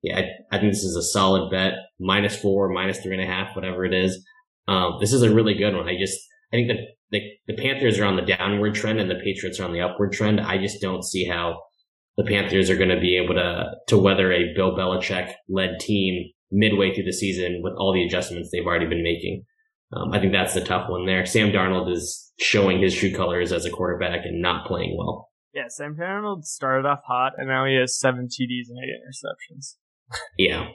yeah, 0.03 0.19
I, 0.19 0.57
I, 0.57 0.59
think 0.59 0.73
this 0.73 0.85
is 0.85 0.97
a 0.97 1.03
solid 1.03 1.51
bet. 1.51 1.75
Minus 1.99 2.41
four, 2.41 2.69
minus 2.69 3.01
three 3.01 3.15
and 3.15 3.23
a 3.23 3.27
half, 3.27 3.57
whatever 3.57 3.85
it 3.85 3.93
is. 3.93 4.25
Um, 4.69 4.99
this 5.01 5.13
is 5.13 5.23
a 5.23 5.35
really 5.35 5.55
good 5.55 5.75
one. 5.75 5.89
I 5.89 5.97
just, 5.99 6.19
I 6.53 6.57
think 6.57 6.69
that 6.69 6.79
the, 7.11 7.21
the 7.47 7.61
Panthers 7.61 7.99
are 7.99 8.05
on 8.05 8.17
the 8.17 8.23
downward 8.23 8.75
trend 8.75 9.01
and 9.01 9.11
the 9.11 9.21
Patriots 9.25 9.59
are 9.59 9.65
on 9.65 9.73
the 9.73 9.81
upward 9.81 10.13
trend. 10.13 10.41
I 10.41 10.59
just 10.59 10.81
don't 10.81 11.05
see 11.05 11.25
how 11.25 11.61
the 12.17 12.25
Panthers 12.25 12.71
are 12.71 12.77
going 12.77 12.91
to 12.91 13.01
be 13.01 13.17
able 13.17 13.35
to, 13.35 13.71
to 13.89 13.99
weather 13.99 14.33
a 14.33 14.53
Bill 14.55 14.77
Belichick 14.77 15.33
led 15.49 15.81
team 15.81 16.31
midway 16.51 16.95
through 16.95 17.05
the 17.05 17.13
season 17.13 17.61
with 17.63 17.75
all 17.77 17.93
the 17.93 18.05
adjustments 18.05 18.51
they've 18.53 18.67
already 18.67 18.87
been 18.87 19.03
making. 19.03 19.45
Um, 19.93 20.13
I 20.13 20.21
think 20.21 20.33
that's 20.33 20.55
the 20.55 20.65
tough 20.65 20.89
one 20.89 21.07
there. 21.07 21.25
Sam 21.25 21.51
Darnold 21.51 21.91
is 21.91 22.33
showing 22.39 22.83
his 22.83 22.95
true 22.95 23.13
colors 23.15 23.53
as 23.53 23.65
a 23.65 23.71
quarterback 23.71 24.25
and 24.25 24.43
not 24.43 24.67
playing 24.67 24.97
well. 24.99 25.31
Yeah, 25.55 25.69
Sam 25.69 25.97
Darnold 25.99 26.45
started 26.45 26.87
off 26.87 27.01
hot 27.07 27.33
and 27.39 27.49
now 27.49 27.65
he 27.65 27.77
has 27.77 27.99
seven 27.99 28.27
TDs 28.27 28.69
and 28.69 28.79
eight 28.79 28.91
interceptions. 29.03 29.77
Yeah. 30.39 30.69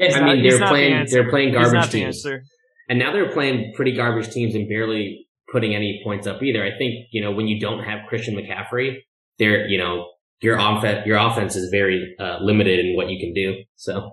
I 0.00 0.08
not, 0.08 0.36
mean, 0.36 0.48
they're 0.48 0.66
playing, 0.66 1.04
the 1.04 1.10
they're 1.10 1.30
playing 1.30 1.52
garbage 1.52 1.90
teams. 1.90 2.24
And 2.88 2.98
now 2.98 3.12
they're 3.12 3.32
playing 3.32 3.72
pretty 3.76 3.94
garbage 3.94 4.30
teams 4.30 4.54
and 4.54 4.68
barely 4.68 5.26
putting 5.52 5.74
any 5.74 6.00
points 6.04 6.26
up 6.26 6.42
either. 6.42 6.64
I 6.64 6.76
think, 6.78 7.06
you 7.12 7.20
know, 7.20 7.32
when 7.32 7.48
you 7.48 7.60
don't 7.60 7.84
have 7.84 8.06
Christian 8.08 8.34
McCaffrey, 8.34 8.96
they're, 9.38 9.66
you 9.68 9.78
know, 9.78 10.06
your 10.40 10.58
offense, 10.58 11.06
your 11.06 11.18
offense 11.18 11.54
is 11.56 11.70
very 11.70 12.14
uh, 12.18 12.38
limited 12.40 12.78
in 12.78 12.96
what 12.96 13.10
you 13.10 13.18
can 13.18 13.34
do. 13.34 13.62
So, 13.76 14.10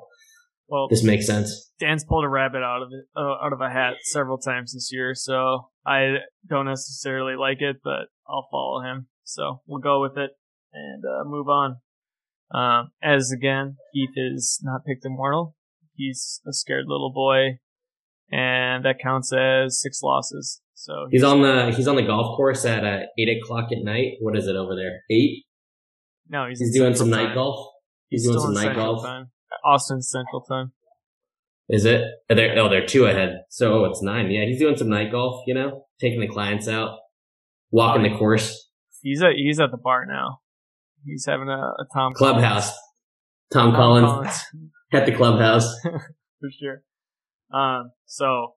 well, 0.68 0.88
this 0.90 1.04
makes 1.04 1.26
sense. 1.26 1.72
Dan's 1.80 2.04
pulled 2.04 2.26
a 2.26 2.30
rabbit 2.30 2.62
out 2.64 2.82
of 2.82 2.90
it, 2.92 3.06
uh, 3.16 3.46
out 3.46 3.54
of 3.54 3.62
a 3.62 3.70
hat 3.70 3.96
several 4.04 4.38
times 4.38 4.74
this 4.74 4.90
year. 4.92 5.14
So 5.16 5.70
I 5.86 6.16
don't 6.48 6.66
necessarily 6.66 7.36
like 7.36 7.62
it, 7.62 7.78
but 7.84 8.08
I'll 8.28 8.48
follow 8.52 8.82
him. 8.82 9.08
So 9.24 9.62
we'll 9.68 9.82
go 9.82 10.02
with 10.02 10.18
it 10.18 10.32
and 10.74 11.04
uh, 11.06 11.24
move 11.26 11.48
on. 11.48 11.78
Um, 12.54 12.92
as 13.04 13.32
again, 13.32 13.78
Heath 13.92 14.14
is 14.16 14.60
not 14.64 14.86
picked 14.86 15.06
immortal. 15.06 15.56
He's 15.96 16.42
a 16.48 16.54
scared 16.54 16.86
little 16.88 17.12
boy, 17.12 17.60
and 18.32 18.86
that 18.86 19.00
counts 19.02 19.34
as 19.34 19.82
six 19.82 20.02
losses. 20.02 20.62
So 20.74 21.08
he's, 21.10 21.22
he's 21.22 21.24
on 21.24 21.42
the 21.42 21.74
he's 21.76 21.88
on 21.88 21.96
the 21.96 22.04
golf 22.04 22.38
course 22.38 22.64
at 22.64 22.86
uh, 22.86 23.00
eight 23.18 23.42
o'clock 23.42 23.72
at 23.72 23.84
night. 23.84 24.14
What 24.22 24.38
is 24.38 24.48
it 24.48 24.56
over 24.56 24.76
there? 24.76 25.02
Eight. 25.10 25.44
No, 26.30 26.48
he's, 26.48 26.60
he's 26.60 26.74
doing 26.74 26.96
some 26.96 27.10
time. 27.10 27.26
night 27.26 27.34
golf. 27.34 27.68
He's, 28.10 28.24
he's 28.24 28.32
doing 28.32 28.42
some 28.42 28.54
night 28.54 28.76
golf. 28.76 29.04
Time. 29.04 29.32
Austin 29.68 30.02
Central 30.02 30.42
Time. 30.42 30.72
Is 31.70 31.84
it? 31.84 32.02
Oh, 32.30 32.36
they're, 32.36 32.58
oh, 32.60 32.70
they're 32.70 32.86
two 32.86 33.06
ahead. 33.06 33.42
So 33.50 33.74
oh, 33.74 33.86
it's 33.86 34.02
nine. 34.02 34.32
Yeah, 34.32 34.46
he's 34.46 34.60
doing 34.60 34.78
some 34.78 34.90
night 34.90 35.12
golf. 35.12 35.44
You 35.48 35.54
know, 35.54 35.86
taking 36.00 36.22
the 36.22 36.28
clients 36.28 36.68
out, 36.68 36.98
walking 37.72 38.04
the 38.04 38.18
course. 38.18 38.70
He's 39.02 39.22
at 39.22 39.34
he's 39.36 39.60
at 39.60 39.72
the 39.72 39.78
bar 39.78 40.06
now. 40.06 40.40
He's 41.06 41.26
having 41.26 41.50
a, 41.50 41.58
a 41.58 41.86
Tom 41.94 42.14
clubhouse. 42.14 42.72
Tom, 43.52 43.72
Tom 43.72 43.76
Collins, 43.76 44.06
Collins. 44.06 44.46
at 44.94 45.06
the 45.06 45.12
clubhouse 45.12 45.76
for 45.84 46.50
sure. 46.60 46.84
Um, 47.52 47.92
so 48.06 48.54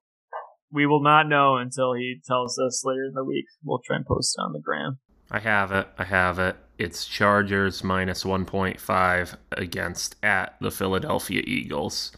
we 0.72 0.86
will 0.86 1.02
not 1.02 1.28
know 1.28 1.56
until 1.56 1.94
he 1.94 2.20
tells 2.24 2.58
us 2.58 2.82
later 2.84 3.04
in 3.08 3.14
the 3.14 3.24
week. 3.24 3.46
We'll 3.64 3.80
try 3.84 3.96
and 3.96 4.06
post 4.06 4.36
it 4.38 4.42
on 4.42 4.52
the 4.52 4.60
gram. 4.60 4.98
I 5.30 5.38
have 5.38 5.70
it. 5.70 5.86
I 5.96 6.04
have 6.04 6.40
it. 6.40 6.56
It's 6.76 7.06
Chargers 7.06 7.84
minus 7.84 8.24
1.5 8.24 9.36
against 9.52 10.16
at 10.24 10.56
the 10.60 10.72
Philadelphia 10.72 11.42
Eagles. 11.46 12.10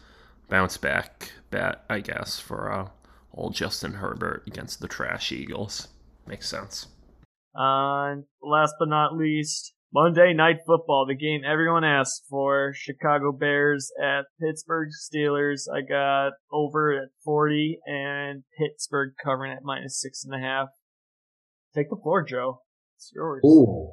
Bounce 0.49 0.77
back 0.77 1.31
bet, 1.51 1.83
I 1.89 1.99
guess, 1.99 2.39
for 2.39 2.71
uh, 2.71 2.89
old 3.33 3.53
Justin 3.53 3.93
Herbert 3.93 4.43
against 4.47 4.79
the 4.79 4.87
trash 4.87 5.31
Eagles. 5.31 5.89
Makes 6.25 6.49
sense. 6.49 6.87
Uh, 7.55 8.15
last 8.41 8.73
but 8.79 8.89
not 8.89 9.15
least, 9.15 9.73
Monday 9.93 10.33
Night 10.33 10.57
Football, 10.65 11.05
the 11.07 11.15
game 11.15 11.41
everyone 11.45 11.83
asked 11.83 12.23
for. 12.27 12.73
Chicago 12.73 13.31
Bears 13.31 13.91
at 14.01 14.25
Pittsburgh 14.41 14.89
Steelers. 14.89 15.65
I 15.71 15.81
got 15.81 16.31
over 16.51 16.93
at 16.93 17.09
40 17.23 17.77
and 17.85 18.43
Pittsburgh 18.57 19.13
covering 19.23 19.51
at 19.51 19.63
minus 19.63 20.01
six 20.01 20.25
and 20.25 20.33
a 20.33 20.43
half. 20.43 20.69
Take 21.75 21.91
the 21.91 21.99
floor, 22.01 22.23
Joe. 22.23 22.62
It's 23.03 23.11
yours. 23.15 23.41
Ooh. 23.45 23.91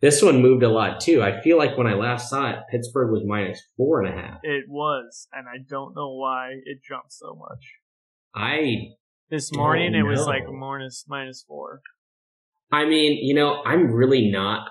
This 0.00 0.20
one 0.20 0.42
moved 0.42 0.64
a 0.64 0.68
lot 0.68 1.00
too. 1.00 1.22
I 1.22 1.40
feel 1.42 1.56
like 1.58 1.78
when 1.78 1.86
I 1.86 1.94
last 1.94 2.28
saw 2.28 2.50
it, 2.50 2.56
Pittsburgh 2.70 3.12
was 3.12 3.22
minus 3.24 3.62
four 3.76 4.02
and 4.02 4.12
a 4.12 4.20
half. 4.20 4.38
It 4.42 4.64
was, 4.68 5.28
and 5.32 5.46
I 5.48 5.58
don't 5.68 5.94
know 5.94 6.14
why 6.16 6.54
it 6.64 6.78
jumped 6.82 7.12
so 7.12 7.36
much. 7.36 7.64
I 8.34 8.88
This 9.30 9.52
morning 9.54 9.94
it 9.94 10.02
was 10.02 10.26
like 10.26 10.42
minus 10.50 11.04
minus 11.08 11.44
four. 11.46 11.82
I 12.72 12.86
mean, 12.86 13.18
you 13.24 13.34
know, 13.34 13.62
I'm 13.64 13.92
really 13.92 14.28
not 14.30 14.68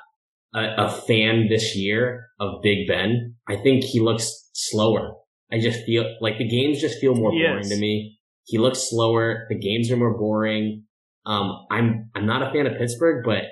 a, 0.53 0.85
a 0.85 0.89
fan 0.89 1.47
this 1.49 1.77
year 1.77 2.27
of 2.39 2.61
Big 2.61 2.87
Ben. 2.87 3.35
I 3.47 3.55
think 3.55 3.85
he 3.85 4.01
looks 4.01 4.49
slower. 4.53 5.13
I 5.49 5.59
just 5.59 5.85
feel 5.85 6.17
like 6.19 6.39
the 6.39 6.47
games 6.47 6.81
just 6.81 6.99
feel 6.99 7.15
more 7.15 7.31
He 7.31 7.41
boring 7.43 7.59
is. 7.59 7.69
to 7.69 7.77
me. 7.77 8.17
He 8.45 8.57
looks 8.57 8.89
slower. 8.89 9.45
The 9.49 9.57
games 9.57 9.91
are 9.91 9.97
more 9.97 10.17
boring. 10.17 10.85
Um, 11.25 11.65
I'm 11.69 12.09
I'm 12.15 12.25
not 12.25 12.41
a 12.41 12.51
fan 12.51 12.67
of 12.67 12.77
Pittsburgh, 12.77 13.23
but 13.23 13.43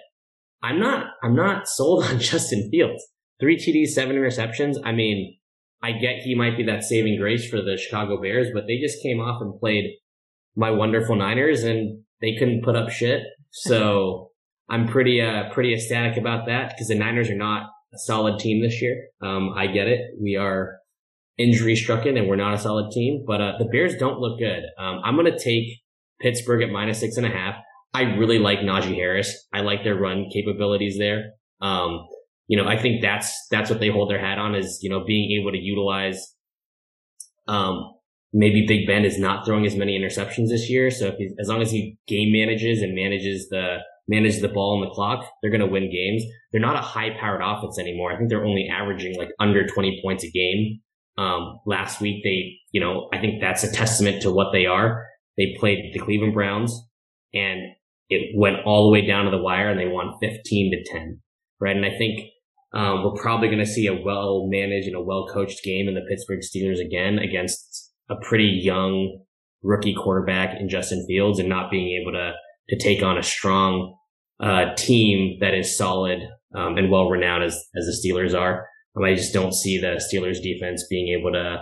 I'm 0.62 0.80
not 0.80 1.08
I'm 1.24 1.36
not 1.36 1.68
sold 1.68 2.04
on 2.06 2.20
Justin 2.20 2.70
Fields. 2.72 3.04
Three 3.40 3.58
TDs, 3.58 3.90
seven 3.90 4.16
interceptions. 4.16 4.76
I 4.84 4.92
mean, 4.92 5.38
I 5.82 5.94
get 5.94 6.22
he 6.24 6.36
might 6.36 6.58
be 6.58 6.64
that 6.64 6.84
saving 6.84 7.18
grace 7.20 7.50
for 7.50 7.58
the 7.58 7.78
Chicago 7.78 8.22
Bears, 8.22 8.48
but 8.54 8.66
they 8.68 8.78
just 8.80 9.02
came 9.02 9.20
off 9.20 9.42
and 9.42 9.58
played 9.60 9.86
my 10.56 10.72
wonderful 10.72 11.16
Niners 11.16 11.64
and 11.64 12.04
they 12.22 12.36
couldn't 12.38 12.64
put 12.64 12.76
up 12.76 12.90
shit. 12.90 13.22
So 13.52 14.32
I'm 14.70 14.88
pretty 14.88 15.22
uh 15.22 15.52
pretty 15.54 15.74
ecstatic 15.74 16.18
about 16.18 16.46
that 16.48 16.70
because 16.70 16.90
the 16.90 16.96
Niners 16.96 17.30
are 17.30 17.36
not 17.36 17.64
a 17.94 17.98
solid 17.98 18.40
team 18.40 18.62
this 18.62 18.82
year. 18.82 19.08
Um, 19.22 19.54
I 19.56 19.68
get 19.68 19.88
it. 19.88 20.02
We 20.22 20.36
are 20.36 20.78
injury 21.38 21.76
stricken 21.76 22.18
and 22.18 22.28
we're 22.28 22.36
not 22.36 22.54
a 22.54 22.58
solid 22.58 22.92
team, 22.92 23.24
but 23.26 23.42
uh, 23.42 23.54
the 23.58 23.66
Bears 23.66 23.96
don't 23.96 24.20
look 24.20 24.38
good. 24.38 24.64
Um, 24.78 25.02
I'm 25.04 25.16
gonna 25.16 25.40
take 25.40 25.66
Pittsburgh 26.20 26.62
at 26.62 26.70
minus 26.70 27.00
six 27.00 27.16
and 27.18 27.26
a 27.26 27.30
half. 27.30 27.56
I 27.94 28.02
really 28.02 28.40
like 28.40 28.60
Najee 28.60 28.96
Harris. 28.96 29.48
I 29.54 29.62
like 29.62 29.84
their 29.84 29.96
run 29.96 30.30
capabilities 30.32 30.98
there. 30.98 31.32
Um, 31.62 32.06
you 32.48 32.58
know, 32.58 32.68
I 32.68 32.82
think 32.82 33.02
that's 33.02 33.48
that's 33.52 33.70
what 33.70 33.80
they 33.80 33.90
hold 33.90 34.10
their 34.10 34.20
hat 34.20 34.38
on 34.38 34.56
is 34.56 34.80
you 34.82 34.90
know 34.90 35.04
being 35.06 35.40
able 35.40 35.52
to 35.52 35.58
utilize. 35.58 36.36
Um, 37.48 37.94
maybe 38.32 38.66
Big 38.68 38.86
Ben 38.86 39.06
is 39.06 39.20
not 39.20 39.46
throwing 39.46 39.66
as 39.66 39.76
many 39.76 40.00
interceptions 40.00 40.50
this 40.50 40.70
year, 40.70 40.92
so 40.92 41.08
if 41.08 41.34
as 41.40 41.48
long 41.48 41.62
as 41.62 41.72
he 41.72 41.98
game 42.08 42.32
manages 42.32 42.82
and 42.82 42.96
manages 42.96 43.50
the 43.50 43.78
manages 44.08 44.42
the 44.42 44.48
ball 44.50 44.82
and 44.82 44.90
the 44.90 44.94
clock, 44.94 45.26
they're 45.42 45.52
going 45.52 45.62
to 45.62 45.68
win 45.68 45.92
games. 45.92 46.24
They're 46.52 46.60
not 46.60 46.76
a 46.76 46.82
high 46.82 47.12
powered 47.20 47.42
offense 47.44 47.80
anymore. 47.80 48.12
I 48.12 48.18
think 48.18 48.30
they're 48.30 48.46
only 48.46 48.68
averaging 48.68 49.16
like 49.18 49.30
under 49.40 49.66
20 49.68 50.02
points 50.04 50.24
a 50.24 50.32
game. 50.32 50.80
Um, 51.18 51.60
last 51.68 52.02
week 52.02 52.24
they, 52.24 52.54
you 52.72 52.82
know, 52.82 53.08
I 53.14 53.20
think 53.20 53.40
that's 53.40 53.64
a 53.64 53.72
testament 53.72 54.24
to 54.24 54.32
what 54.32 54.52
they 54.52 54.66
are. 54.66 55.06
They 55.38 55.56
played 55.60 55.92
the 55.94 56.00
Cleveland 56.00 56.34
Browns 56.34 56.76
and 57.34 57.62
it 58.10 58.36
went 58.36 58.58
all 58.66 58.88
the 58.88 58.92
way 58.92 59.06
down 59.06 59.26
to 59.26 59.32
the 59.32 59.42
wire 59.42 59.70
and 59.70 59.80
they 59.80 59.88
won 59.88 60.18
15 60.22 60.72
to 60.72 60.92
10. 60.92 61.20
Right. 61.62 61.76
And 61.76 61.86
I 61.86 61.98
think, 61.98 62.20
um, 62.72 63.04
we're 63.04 63.22
probably 63.22 63.48
going 63.48 63.60
to 63.60 63.66
see 63.66 63.88
a 63.88 64.00
well 64.02 64.48
managed 64.48 64.88
and 64.88 64.96
a 64.96 65.02
well 65.02 65.28
coached 65.28 65.64
game 65.64 65.88
in 65.88 65.96
the 65.96 66.06
Pittsburgh 66.08 66.42
Steelers 66.42 66.84
again 66.84 67.18
against 67.18 67.92
a 68.10 68.16
pretty 68.16 68.60
young 68.64 69.20
rookie 69.64 69.96
quarterback 69.96 70.60
in 70.60 70.70
Justin 70.70 71.06
Fields 71.08 71.40
and 71.40 71.50
not 71.50 71.72
being 71.72 72.00
able 72.00 72.12
to, 72.14 72.34
to 72.70 72.78
take 72.78 73.04
on 73.04 73.18
a 73.18 73.24
strong, 73.24 73.96
uh, 74.40 74.74
team 74.76 75.38
that 75.42 75.54
is 75.54 75.78
solid, 75.78 76.20
um, 76.56 76.78
and 76.78 76.90
well 76.90 77.10
renowned 77.10 77.44
as, 77.44 77.56
as 77.76 77.86
the 77.86 78.10
Steelers 78.10 78.38
are. 78.38 78.66
Um, 78.96 79.04
I 79.04 79.16
just 79.16 79.34
don't 79.34 79.54
see 79.54 79.80
the 79.80 80.02
Steelers 80.02 80.42
defense 80.42 80.86
being 80.90 81.18
able 81.20 81.32
to, 81.34 81.60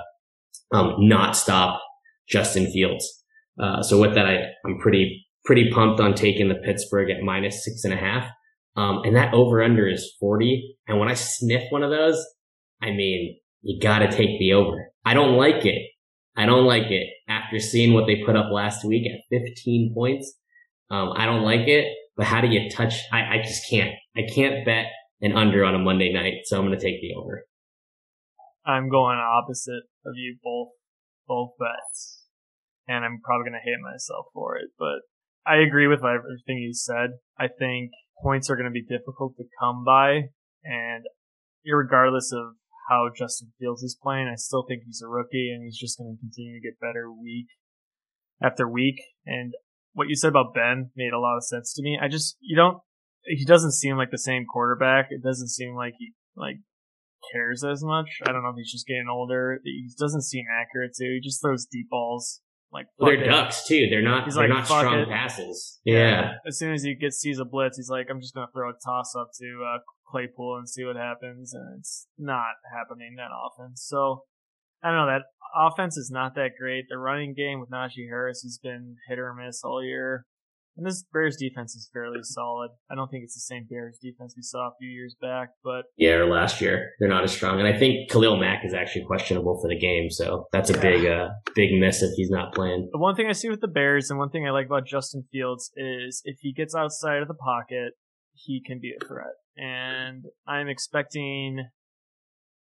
um, 0.74 0.96
not 1.00 1.36
stop 1.36 1.82
Justin 2.28 2.70
Fields. 2.72 3.24
Uh, 3.62 3.82
so 3.82 4.00
with 4.00 4.14
that, 4.14 4.26
I, 4.26 4.44
I'm 4.66 4.78
pretty, 4.80 5.26
pretty 5.48 5.72
pumped 5.72 6.02
on 6.02 6.14
taking 6.14 6.50
the 6.50 6.56
Pittsburgh 6.56 7.10
at 7.10 7.24
minus 7.24 7.64
six 7.64 7.86
and 7.86 7.94
a 7.94 7.98
half. 7.98 8.30
Um, 8.76 9.02
and 9.06 9.16
that 9.16 9.34
over 9.34 9.64
under 9.64 9.88
is 9.88 10.14
40. 10.20 10.78
And 10.88 11.00
when 11.00 11.08
I 11.08 11.14
sniff 11.14 11.64
one 11.70 11.84
of 11.84 11.90
those, 11.90 12.22
I 12.82 12.88
mean, 12.88 13.40
you 13.62 13.80
gotta 13.82 14.12
take 14.12 14.38
the 14.38 14.54
over. 14.54 14.92
I 15.06 15.14
don't 15.14 15.38
like 15.38 15.66
it. 15.66 15.82
I 16.36 16.46
don't 16.46 16.66
like 16.66 16.92
it 16.92 17.08
after 17.28 17.60
seeing 17.60 17.94
what 17.94 18.06
they 18.06 18.24
put 18.24 18.36
up 18.36 18.52
last 18.52 18.86
week 18.86 19.08
at 19.08 19.22
15 19.32 19.94
points. 19.96 20.36
Um, 20.92 21.14
I 21.16 21.26
don't 21.26 21.44
like 21.44 21.68
it, 21.68 21.86
but 22.16 22.28
how 22.28 22.42
do 22.42 22.48
you 22.48 22.70
touch? 22.70 22.94
I, 23.12 23.38
I 23.38 23.42
just 23.42 23.68
can't. 23.70 23.96
I 24.16 24.22
can't 24.36 24.66
bet 24.66 24.88
an 25.22 25.32
under 25.32 25.64
on 25.64 25.74
a 25.74 25.80
Monday 25.80 26.14
night, 26.14 26.42
so 26.44 26.58
I'm 26.60 26.68
going 26.68 26.78
to 26.78 26.86
take 26.86 27.02
the 27.02 27.16
over. 27.16 27.46
I'm 28.68 28.90
going 28.90 29.18
opposite 29.18 29.84
of 30.06 30.14
you 30.16 30.38
both 30.44 30.70
both 31.28 31.52
bets. 31.60 32.24
And 32.88 33.04
I'm 33.04 33.20
probably 33.24 33.52
gonna 33.52 33.64
hate 33.64 33.84
myself 33.84 34.28
for 34.34 34.56
it, 34.56 34.72
but 34.80 35.04
I 35.48 35.58
agree 35.58 35.88
with 35.88 36.00
everything 36.00 36.58
you 36.58 36.74
said. 36.74 37.12
I 37.40 37.48
think 37.48 37.92
points 38.22 38.50
are 38.50 38.56
gonna 38.56 38.72
be 38.72 38.84
difficult 38.84 39.38
to 39.38 39.44
come 39.60 39.84
by 39.86 40.30
and 40.64 41.06
regardless 41.66 42.32
of 42.34 42.56
how 42.90 43.10
Justin 43.16 43.52
Fields 43.60 43.84
is 43.84 43.98
playing, 44.02 44.28
I 44.28 44.36
still 44.36 44.66
think 44.68 44.84
he's 44.86 45.02
a 45.02 45.08
rookie 45.08 45.52
and 45.54 45.64
he's 45.64 45.78
just 45.78 45.98
gonna 45.98 46.18
continue 46.20 46.60
to 46.60 46.68
get 46.68 46.80
better 46.80 47.12
week 47.12 47.48
after 48.42 48.68
week. 48.68 49.02
And 49.26 49.54
what 49.94 50.10
you 50.10 50.16
said 50.16 50.30
about 50.30 50.54
Ben 50.54 50.92
made 50.96 51.14
a 51.14 51.20
lot 51.20 51.38
of 51.38 51.44
sense 51.44 51.74
to 51.74 51.82
me. 51.82 51.98
I 52.02 52.08
just 52.08 52.38
you 52.40 52.56
don't 52.56 52.80
he 53.24 53.46
doesn't 53.46 53.74
seem 53.74 53.98
like 53.98 54.12
the 54.12 54.18
same 54.18 54.46
quarterback. 54.46 55.08
It 55.10 55.24
doesn't 55.24 55.50
seem 55.50 55.76
like 55.76 55.94
he 55.98 56.14
like 56.36 56.58
cares 57.34 57.64
as 57.64 57.84
much. 57.84 58.20
I 58.24 58.32
don't 58.32 58.44
know 58.44 58.50
if 58.50 58.56
he's 58.58 58.72
just 58.72 58.88
getting 58.88 59.08
older. 59.10 59.60
He 59.64 59.90
doesn't 60.00 60.22
seem 60.22 60.46
accurate 60.52 60.92
too. 60.98 61.16
He 61.16 61.22
just 61.22 61.42
throws 61.42 61.66
deep 61.66 61.90
balls. 61.90 62.42
Like 62.72 62.88
Well, 62.98 63.12
they're 63.12 63.24
it. 63.24 63.28
ducks 63.28 63.66
too. 63.68 63.88
They're 63.90 64.02
not. 64.02 64.26
He's 64.26 64.36
they're 64.36 64.48
like, 64.48 64.58
not 64.58 64.66
strong 64.66 65.00
it." 65.00 65.10
passes. 65.10 65.80
Yeah. 65.86 66.34
As 66.46 66.58
soon 66.60 66.74
as 66.74 66.84
he 66.84 66.96
gets 66.96 67.18
sees 67.18 67.40
a 67.40 67.46
blitz, 67.46 67.78
he's 67.78 67.90
like, 67.90 68.08
I'm 68.10 68.20
just 68.22 68.34
gonna 68.34 68.48
throw 68.54 68.70
a 68.70 68.74
toss 68.86 69.16
up 69.16 69.30
to 69.40 69.64
uh, 69.66 69.78
Claypool 70.10 70.58
and 70.58 70.68
see 70.70 70.84
what 70.84 70.96
happens, 70.96 71.54
and 71.54 71.80
it's 71.80 72.08
not 72.18 72.56
happening 72.76 73.16
that 73.18 73.32
often. 73.32 73.76
So 73.78 74.24
I 74.84 74.90
don't 74.90 74.98
know. 74.98 75.08
That 75.08 75.24
offense 75.56 75.98
is 75.98 76.12
not 76.12 76.36
that 76.36 76.52
great. 76.60 76.86
The 76.90 76.98
running 76.98 77.34
game 77.34 77.60
with 77.60 77.70
Najee 77.70 78.10
Harris 78.10 78.42
has 78.44 78.60
been 78.62 78.98
hit 79.08 79.18
or 79.18 79.34
miss 79.34 79.62
all 79.64 79.84
year. 79.84 80.26
And 80.78 80.86
this 80.86 81.04
Bears 81.12 81.38
defense 81.38 81.76
is 81.76 81.90
fairly 81.92 82.20
solid. 82.22 82.70
I 82.90 82.96
don't 82.96 83.10
think 83.10 83.24
it's 83.24 83.34
the 83.34 83.40
same 83.40 83.66
Bears 83.70 83.98
defense 84.02 84.36
we 84.38 84.44
saw 84.44 84.68
a 84.68 84.72
few 84.80 84.90
years 84.90 85.16
back, 85.20 85.50
but 85.64 85.86
Yeah, 85.98 86.12
or 86.12 86.30
last 86.30 86.62
year 86.62 86.92
they're 87.00 87.10
not 87.10 87.24
as 87.24 87.32
strong, 87.32 87.60
and 87.60 87.68
I 87.68 87.78
think 87.78 88.12
Khalil 88.12 88.38
Mack 88.38 88.64
is 88.64 88.74
actually 88.74 89.06
questionable 89.06 89.60
for 89.62 89.68
the 89.68 89.80
game, 89.80 90.10
so 90.10 90.46
that's 90.52 90.70
a 90.70 90.78
big, 90.80 91.06
uh, 91.06 91.30
big 91.56 91.72
miss 91.80 92.02
if 92.02 92.12
he's 92.16 92.30
not 92.30 92.54
playing. 92.54 92.90
The 92.92 93.00
one 93.00 93.16
thing 93.16 93.28
I 93.28 93.34
see 93.34 93.50
with 93.50 93.62
the 93.62 93.68
Bears 93.68 94.10
and 94.10 94.20
one 94.20 94.30
thing 94.30 94.48
I 94.48 94.52
like 94.52 94.68
about 94.68 94.86
Justin 94.86 95.26
Fields 95.32 95.72
is 95.76 96.22
if 96.26 96.38
he 96.42 96.54
gets 96.54 96.76
outside 96.76 97.22
of 97.22 97.28
the 97.28 97.34
pocket, 97.34 97.94
he 98.34 98.62
can 98.64 98.80
be 98.80 98.94
a 98.94 99.06
threat. 99.06 99.34
And 99.58 100.26
I'm 100.48 100.68
expecting 100.68 101.66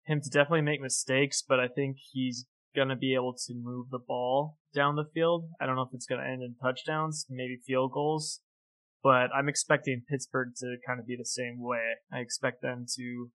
him 0.06 0.22
to 0.22 0.30
definitely 0.30 0.62
make 0.62 0.82
mistakes, 0.82 1.44
but 1.48 1.60
I 1.60 1.68
think 1.68 1.98
he's 2.12 2.46
going 2.76 2.90
to 2.90 2.96
be 2.96 3.16
able 3.16 3.34
to 3.34 3.54
move 3.54 3.88
the 3.90 4.00
ball 4.00 4.58
down 4.74 4.96
the 4.96 5.10
field. 5.14 5.50
I 5.60 5.66
don't 5.66 5.76
know 5.76 5.84
if 5.84 5.94
it's 5.94 6.06
going 6.06 6.22
to 6.22 6.28
end 6.28 6.44
in 6.44 6.56
touchdowns, 6.62 7.26
maybe 7.30 7.58
field 7.66 7.92
goals, 7.94 8.42
but 9.04 9.30
I'm 9.36 9.50
expecting 9.50 10.04
Pittsburgh 10.10 10.50
to 10.58 10.78
kind 10.86 11.00
of 11.00 11.08
be 11.08 11.16
the 11.18 11.26
same 11.26 11.58
way. 11.60 11.96
I 12.12 12.20
expect 12.20 12.62
them 12.62 12.86
to 12.96 13.32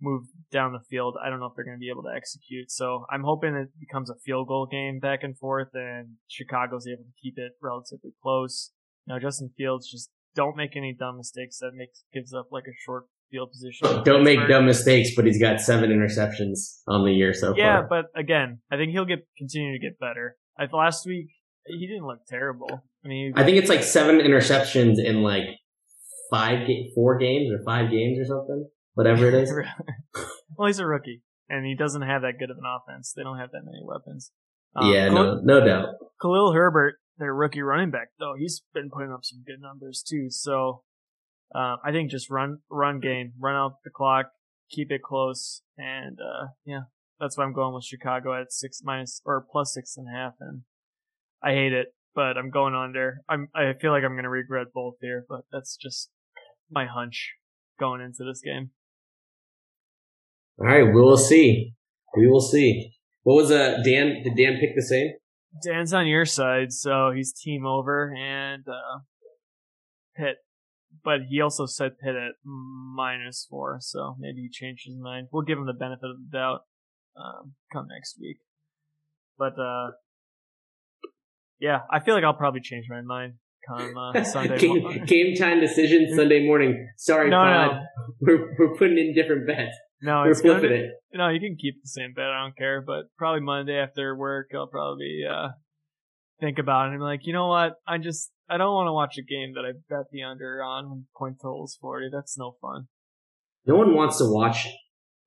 move 0.00 0.24
down 0.50 0.72
the 0.72 0.84
field. 0.90 1.16
I 1.24 1.30
don't 1.30 1.40
know 1.40 1.46
if 1.46 1.52
they're 1.56 1.64
going 1.64 1.76
to 1.76 1.80
be 1.80 1.90
able 1.90 2.02
to 2.02 2.14
execute. 2.14 2.70
So 2.70 3.06
I'm 3.10 3.22
hoping 3.22 3.54
it 3.54 3.70
becomes 3.78 4.10
a 4.10 4.18
field 4.24 4.48
goal 4.48 4.66
game 4.70 4.98
back 4.98 5.20
and 5.22 5.38
forth 5.38 5.68
and 5.74 6.16
Chicago's 6.28 6.86
able 6.86 7.04
to 7.04 7.20
keep 7.22 7.34
it 7.38 7.52
relatively 7.62 8.12
close. 8.22 8.72
Now 9.06 9.18
Justin 9.18 9.50
Fields 9.56 9.90
just 9.90 10.10
don't 10.34 10.56
make 10.56 10.76
any 10.76 10.94
dumb 10.98 11.16
mistakes 11.16 11.58
that 11.58 11.72
makes 11.74 12.04
gives 12.12 12.34
up 12.34 12.48
like 12.50 12.64
a 12.64 12.76
short 12.84 13.04
field 13.34 13.50
position. 13.50 14.02
Don't 14.04 14.22
make 14.24 14.38
dumb 14.48 14.66
mistakes, 14.66 15.10
but 15.16 15.26
he's 15.26 15.40
got 15.40 15.60
seven 15.60 15.90
interceptions 15.90 16.78
on 16.86 17.04
the 17.04 17.10
year 17.12 17.34
so 17.34 17.54
Yeah, 17.56 17.86
far. 17.86 17.88
but 18.14 18.20
again, 18.20 18.60
I 18.70 18.76
think 18.76 18.92
he'll 18.92 19.04
get 19.04 19.26
continue 19.36 19.72
to 19.72 19.78
get 19.84 19.98
better. 19.98 20.36
I 20.58 20.66
last 20.72 21.04
week 21.06 21.28
he 21.66 21.86
didn't 21.86 22.06
look 22.06 22.20
terrible. 22.28 22.84
I 23.04 23.08
mean, 23.08 23.32
I 23.36 23.42
think 23.44 23.56
it's 23.58 23.68
like 23.68 23.82
seven 23.82 24.18
interceptions 24.20 25.02
in 25.04 25.22
like 25.22 25.44
five, 26.30 26.66
ga- 26.66 26.92
four 26.94 27.18
games 27.18 27.50
or 27.52 27.62
five 27.64 27.90
games 27.90 28.18
or 28.18 28.24
something, 28.24 28.68
whatever 28.94 29.26
it 29.28 29.34
is. 29.34 29.52
well, 30.56 30.66
he's 30.68 30.78
a 30.78 30.86
rookie, 30.86 31.22
and 31.48 31.66
he 31.66 31.74
doesn't 31.74 32.02
have 32.02 32.22
that 32.22 32.38
good 32.38 32.50
of 32.50 32.56
an 32.58 32.64
offense. 32.64 33.12
They 33.16 33.22
don't 33.24 33.38
have 33.38 33.50
that 33.50 33.62
many 33.64 33.82
weapons. 33.84 34.30
Um, 34.76 34.92
yeah, 34.92 35.08
Khalil- 35.08 35.42
no, 35.44 35.58
no 35.60 35.66
doubt. 35.66 35.88
Khalil 36.22 36.52
Herbert 36.52 36.96
their 37.18 37.32
rookie 37.34 37.62
running 37.62 37.90
back 37.90 38.08
though. 38.18 38.34
He's 38.38 38.62
been 38.72 38.90
putting 38.90 39.12
up 39.12 39.20
some 39.24 39.42
good 39.46 39.60
numbers 39.60 40.02
too. 40.06 40.26
So 40.30 40.82
uh, 41.54 41.76
I 41.84 41.92
think 41.92 42.10
just 42.10 42.30
run 42.30 42.58
run 42.70 43.00
game, 43.00 43.32
run 43.38 43.56
out 43.56 43.76
the 43.84 43.90
clock, 43.90 44.26
keep 44.70 44.90
it 44.90 45.02
close, 45.02 45.62
and 45.76 46.18
uh, 46.20 46.48
yeah, 46.64 46.82
that's 47.18 47.36
why 47.36 47.44
I'm 47.44 47.52
going 47.52 47.74
with 47.74 47.84
Chicago 47.84 48.40
at 48.40 48.52
six 48.52 48.80
minus 48.84 49.20
or 49.24 49.44
plus 49.50 49.74
six 49.74 49.96
and 49.96 50.06
a 50.08 50.16
half. 50.16 50.34
And 50.40 50.62
I 51.42 51.52
hate 51.52 51.72
it, 51.72 51.94
but 52.14 52.36
I'm 52.36 52.50
going 52.50 52.74
under. 52.74 53.18
I'm 53.28 53.48
I 53.54 53.72
feel 53.80 53.92
like 53.92 54.04
I'm 54.04 54.16
gonna 54.16 54.30
regret 54.30 54.68
both 54.74 54.94
here, 55.00 55.24
but 55.28 55.42
that's 55.52 55.76
just 55.76 56.10
my 56.70 56.86
hunch 56.86 57.34
going 57.78 58.00
into 58.00 58.24
this 58.24 58.40
game. 58.40 58.70
All 60.60 60.66
right, 60.66 60.84
we 60.84 61.00
will 61.00 61.16
see. 61.16 61.74
We 62.16 62.28
will 62.28 62.40
see. 62.40 62.92
What 63.22 63.34
was 63.34 63.50
uh 63.50 63.78
Dan? 63.84 64.22
Did 64.22 64.36
Dan 64.36 64.58
pick 64.60 64.74
the 64.76 64.82
same? 64.82 65.12
Dan's 65.62 65.92
on 65.92 66.06
your 66.06 66.24
side, 66.24 66.72
so 66.72 67.12
he's 67.14 67.32
team 67.32 67.64
over 67.64 68.12
and 68.16 68.64
uh, 68.68 69.00
Pitt. 70.16 70.36
But 71.02 71.22
he 71.28 71.40
also 71.40 71.66
said 71.66 71.98
Pitt 71.98 72.14
at 72.14 72.32
minus 72.44 73.46
four, 73.48 73.78
so 73.80 74.16
maybe 74.18 74.42
he 74.42 74.48
changed 74.50 74.84
his 74.86 74.96
mind. 74.96 75.28
We'll 75.32 75.42
give 75.42 75.58
him 75.58 75.66
the 75.66 75.72
benefit 75.72 76.04
of 76.04 76.16
the 76.16 76.38
doubt 76.38 76.60
um, 77.16 77.54
come 77.72 77.86
next 77.88 78.16
week. 78.20 78.38
But 79.38 79.58
uh, 79.58 79.92
yeah, 81.58 81.80
I 81.90 82.00
feel 82.00 82.14
like 82.14 82.24
I'll 82.24 82.34
probably 82.34 82.60
change 82.60 82.86
my 82.88 83.02
mind 83.02 83.34
come 83.66 83.96
uh, 83.96 84.24
Sunday. 84.24 84.58
game, 84.58 85.04
game, 85.06 85.34
time 85.36 85.60
decision 85.60 86.08
Sunday 86.14 86.46
morning. 86.46 86.88
Sorry, 86.96 87.30
no, 87.30 87.38
Pod. 87.38 87.70
No. 87.72 87.80
We're 88.20 88.56
we're 88.58 88.76
putting 88.76 88.98
in 88.98 89.14
different 89.14 89.46
bets. 89.46 89.76
No, 90.02 90.22
we're 90.22 90.34
flipping 90.34 90.70
gonna, 90.70 90.74
it. 90.74 90.90
No, 91.14 91.28
you 91.28 91.40
can 91.40 91.56
keep 91.56 91.82
the 91.82 91.88
same 91.88 92.12
bet. 92.14 92.26
I 92.26 92.42
don't 92.42 92.56
care. 92.56 92.82
But 92.82 93.04
probably 93.16 93.40
Monday 93.40 93.76
after 93.76 94.14
work, 94.14 94.50
I'll 94.54 94.66
probably 94.66 95.20
uh, 95.28 95.48
think 96.40 96.58
about 96.58 96.86
it 96.86 96.90
and 96.90 96.98
be 96.98 97.04
like, 97.04 97.26
you 97.26 97.32
know 97.32 97.48
what? 97.48 97.76
I 97.86 97.98
just 97.98 98.30
I 98.48 98.56
don't 98.58 98.74
want 98.74 98.88
to 98.88 98.92
watch 98.92 99.16
a 99.18 99.22
game 99.22 99.54
that 99.54 99.64
I 99.64 99.72
bet 99.88 100.06
the 100.12 100.22
under 100.22 100.62
on 100.62 100.90
when 100.90 101.06
point 101.16 101.36
total 101.40 101.64
is 101.64 101.76
forty. 101.80 102.08
That's 102.12 102.36
no 102.36 102.56
fun. 102.60 102.88
No 103.66 103.76
one 103.76 103.94
wants 103.94 104.18
to 104.18 104.24
watch 104.26 104.66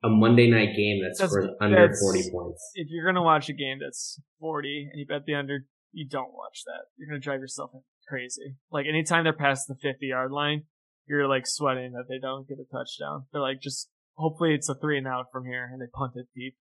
a 0.04 0.10
Monday 0.10 0.50
night 0.50 0.76
game 0.76 1.02
that's, 1.04 1.20
that's 1.20 1.32
for 1.32 1.50
under 1.60 1.88
that's, 1.88 2.00
forty 2.00 2.30
points. 2.32 2.72
If 2.76 2.88
you're 2.92 3.06
gonna 3.06 3.24
watch 3.24 3.50
a 3.50 3.54
game 3.54 3.80
that's 3.82 4.22
forty 4.40 4.88
and 4.92 5.00
you 5.00 5.06
bet 5.08 5.26
the 5.26 5.34
under, 5.34 5.66
you 5.92 6.08
don't 6.08 6.34
watch 6.34 6.62
that. 6.66 6.86
You're 6.96 7.10
gonna 7.10 7.20
drive 7.20 7.40
yourself 7.40 7.72
crazy. 8.08 8.56
Like 8.72 8.86
anytime 8.88 9.24
they're 9.24 9.34
past 9.34 9.68
the 9.68 9.76
fifty 9.76 10.08
yard 10.08 10.32
line, 10.32 10.64
you're 11.08 11.28
like 11.28 11.48
sweating 11.48 11.94
that 11.94 12.06
they 12.08 12.20
don't 12.20 12.48
get 12.48 12.60
a 12.60 12.72
touchdown. 12.72 13.26
They're 13.32 13.42
like, 13.42 13.62
just 13.62 13.90
hopefully 14.16 14.54
it's 14.54 14.70
a 14.70 14.76
three 14.76 14.98
and 14.98 15.08
out 15.08 15.26
from 15.32 15.46
here, 15.46 15.68
and 15.72 15.82
they 15.82 15.88
punt 15.92 16.14
it 16.16 16.28
deep. 16.36 16.56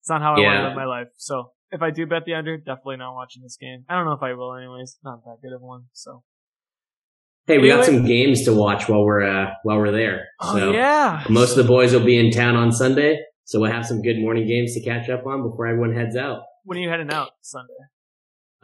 It's 0.00 0.08
not 0.08 0.22
how 0.22 0.34
I 0.34 0.40
yeah. 0.40 0.46
want 0.46 0.58
to 0.58 0.68
live 0.68 0.76
my 0.76 0.84
life. 0.84 1.08
So 1.16 1.52
if 1.74 1.82
I 1.82 1.90
do 1.90 2.06
bet 2.06 2.24
the 2.24 2.34
under, 2.34 2.56
definitely 2.56 2.98
not 2.98 3.14
watching 3.14 3.42
this 3.42 3.56
game. 3.60 3.84
I 3.88 3.96
don't 3.96 4.06
know 4.06 4.12
if 4.12 4.22
I 4.22 4.34
will, 4.34 4.54
anyways. 4.54 4.96
Not 5.02 5.24
that 5.24 5.38
good 5.42 5.52
of 5.52 5.60
one. 5.60 5.86
So. 5.92 6.22
Hey, 7.46 7.58
we 7.58 7.68
got 7.68 7.84
some 7.84 8.06
games 8.06 8.44
to 8.44 8.54
watch 8.54 8.88
while 8.88 9.04
we're 9.04 9.22
uh, 9.22 9.50
while 9.64 9.76
we're 9.78 9.90
there. 9.90 10.28
Oh 10.40 10.56
so 10.56 10.72
yeah. 10.72 11.24
Most 11.28 11.50
of 11.50 11.56
the 11.58 11.64
boys 11.64 11.92
will 11.92 12.04
be 12.04 12.16
in 12.16 12.30
town 12.30 12.56
on 12.56 12.72
Sunday, 12.72 13.18
so 13.44 13.60
we'll 13.60 13.72
have 13.72 13.84
some 13.84 14.00
good 14.00 14.18
morning 14.18 14.46
games 14.46 14.72
to 14.74 14.80
catch 14.82 15.10
up 15.10 15.26
on 15.26 15.42
before 15.42 15.66
everyone 15.66 15.94
heads 15.94 16.16
out. 16.16 16.42
When 16.62 16.78
are 16.78 16.80
you 16.80 16.88
heading 16.88 17.12
out 17.12 17.32
Sunday? 17.42 17.74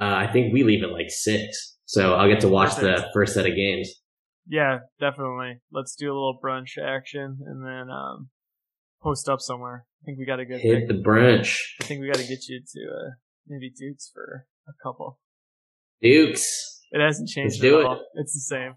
Uh, 0.01 0.15
I 0.15 0.33
think 0.33 0.55
we 0.55 0.63
leave 0.63 0.83
at 0.83 0.93
like 0.93 1.11
six, 1.11 1.77
so 1.85 2.15
I'll 2.15 2.29
get 2.29 2.41
to 2.41 2.49
watch 2.49 2.77
Perfect. 2.77 2.99
the 2.99 3.09
first 3.13 3.35
set 3.35 3.45
of 3.45 3.55
games. 3.55 3.93
Yeah, 4.49 4.79
definitely. 4.99 5.61
Let's 5.71 5.95
do 5.95 6.07
a 6.07 6.15
little 6.15 6.39
brunch 6.43 6.79
action 6.83 7.41
and 7.45 7.63
then 7.63 7.91
um, 7.91 8.31
post 9.03 9.29
up 9.29 9.41
somewhere. 9.41 9.87
I 10.03 10.05
think 10.05 10.19
we 10.19 10.27
got 10.27 10.41
a 10.41 10.45
good 10.45 10.61
hit 10.61 10.89
the 10.89 10.95
brunch. 10.95 11.59
I 11.81 11.85
think 11.85 12.01
we 12.01 12.07
got 12.07 12.17
to 12.17 12.27
get 12.27 12.49
you 12.49 12.61
to 12.61 12.81
uh, 12.91 13.11
maybe 13.47 13.71
Dukes 13.71 14.11
for 14.13 14.47
a 14.69 14.73
couple. 14.83 15.19
Dukes. 16.03 16.81
It 16.93 17.01
hasn't 17.01 17.29
changed 17.29 17.57
Let's 17.57 17.61
do 17.61 17.81
it. 17.81 17.87
All. 17.87 18.05
It's 18.15 18.33
the 18.33 18.41
same. 18.41 18.75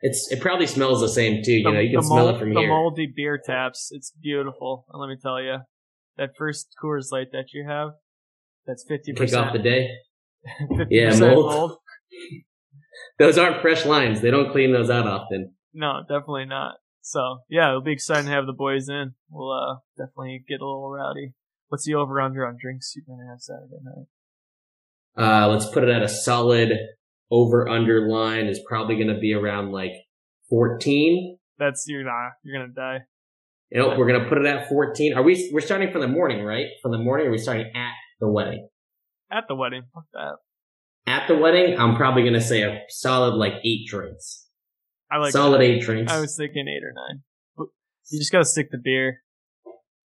It's 0.00 0.30
it 0.32 0.40
probably 0.40 0.66
smells 0.66 1.00
the 1.00 1.08
same 1.08 1.42
too. 1.44 1.52
You 1.52 1.64
the, 1.64 1.70
know, 1.70 1.80
you 1.80 1.96
can 1.96 2.02
smell 2.02 2.26
mold, 2.26 2.36
it 2.36 2.38
from 2.38 2.54
the 2.54 2.60
here. 2.60 2.68
The 2.68 2.74
moldy 2.74 3.12
beer 3.14 3.40
taps. 3.44 3.88
It's 3.92 4.12
beautiful. 4.20 4.84
And 4.92 5.00
let 5.00 5.08
me 5.08 5.16
tell 5.20 5.40
you, 5.40 5.58
that 6.16 6.30
first 6.36 6.74
Coors 6.82 7.12
Light 7.12 7.28
that 7.32 7.46
you 7.52 7.64
have, 7.68 7.90
that's 8.66 8.84
fifty 8.86 9.12
percent. 9.12 9.30
Kick 9.30 9.38
off 9.38 9.52
the 9.52 9.58
day. 9.58 9.88
yeah, 10.90 11.16
mold. 11.18 11.46
mold. 11.46 11.78
those 13.18 13.38
aren't 13.38 13.62
fresh 13.62 13.86
lines. 13.86 14.20
They 14.20 14.30
don't 14.30 14.50
clean 14.50 14.72
those 14.72 14.90
out 14.90 15.06
often. 15.06 15.54
No, 15.72 16.00
definitely 16.08 16.46
not. 16.46 16.74
So 17.02 17.40
yeah, 17.50 17.68
it'll 17.68 17.82
be 17.82 17.92
exciting 17.92 18.26
to 18.26 18.32
have 18.32 18.46
the 18.46 18.52
boys 18.52 18.88
in. 18.88 19.14
We'll 19.28 19.52
uh, 19.52 19.76
definitely 19.98 20.44
get 20.48 20.60
a 20.60 20.66
little 20.66 20.90
rowdy. 20.90 21.34
What's 21.68 21.84
the 21.84 21.94
over 21.94 22.20
under 22.20 22.46
on 22.46 22.56
drinks 22.60 22.94
you're 22.94 23.04
gonna 23.06 23.28
have 23.28 23.40
Saturday 23.40 23.80
night? 23.82 24.06
Uh, 25.16 25.48
let's 25.48 25.66
put 25.66 25.82
it 25.82 25.90
at 25.90 26.02
a 26.02 26.08
solid 26.08 26.72
over 27.30 27.68
under 27.68 28.08
line 28.08 28.46
is 28.46 28.60
probably 28.68 28.96
gonna 28.96 29.18
be 29.18 29.34
around 29.34 29.72
like 29.72 29.92
14. 30.48 31.38
That's 31.58 31.84
you're 31.88 32.04
not 32.04 32.32
you're 32.44 32.58
gonna 32.58 32.72
die. 32.72 33.04
You 33.70 33.80
know, 33.80 33.96
we're 33.98 34.06
gonna 34.06 34.28
put 34.28 34.38
it 34.38 34.46
at 34.46 34.68
14. 34.68 35.14
Are 35.14 35.22
we? 35.22 35.50
We're 35.52 35.60
starting 35.60 35.90
from 35.90 36.02
the 36.02 36.08
morning, 36.08 36.44
right? 36.44 36.66
From 36.82 36.92
the 36.92 36.98
morning, 36.98 37.26
or 37.26 37.30
are 37.30 37.32
we 37.32 37.38
starting 37.38 37.72
at 37.74 37.92
the 38.20 38.28
wedding? 38.28 38.68
At 39.30 39.44
the 39.48 39.54
wedding. 39.54 39.82
Fuck 39.92 40.04
that. 40.12 40.36
At 41.06 41.26
the 41.26 41.36
wedding, 41.36 41.78
I'm 41.78 41.96
probably 41.96 42.22
gonna 42.22 42.40
say 42.40 42.62
a 42.62 42.82
solid 42.88 43.34
like 43.34 43.54
eight 43.64 43.88
drinks. 43.88 44.46
I 45.12 45.18
like 45.18 45.32
solid 45.32 45.60
that. 45.60 45.64
eight 45.64 45.82
drinks. 45.82 46.12
I 46.12 46.20
was 46.20 46.36
thinking 46.36 46.66
eight 46.68 46.82
or 46.82 46.92
nine. 46.94 47.22
But 47.56 47.66
you 48.10 48.18
just 48.18 48.32
gotta 48.32 48.44
stick 48.44 48.70
to 48.70 48.78
beer. 48.82 49.18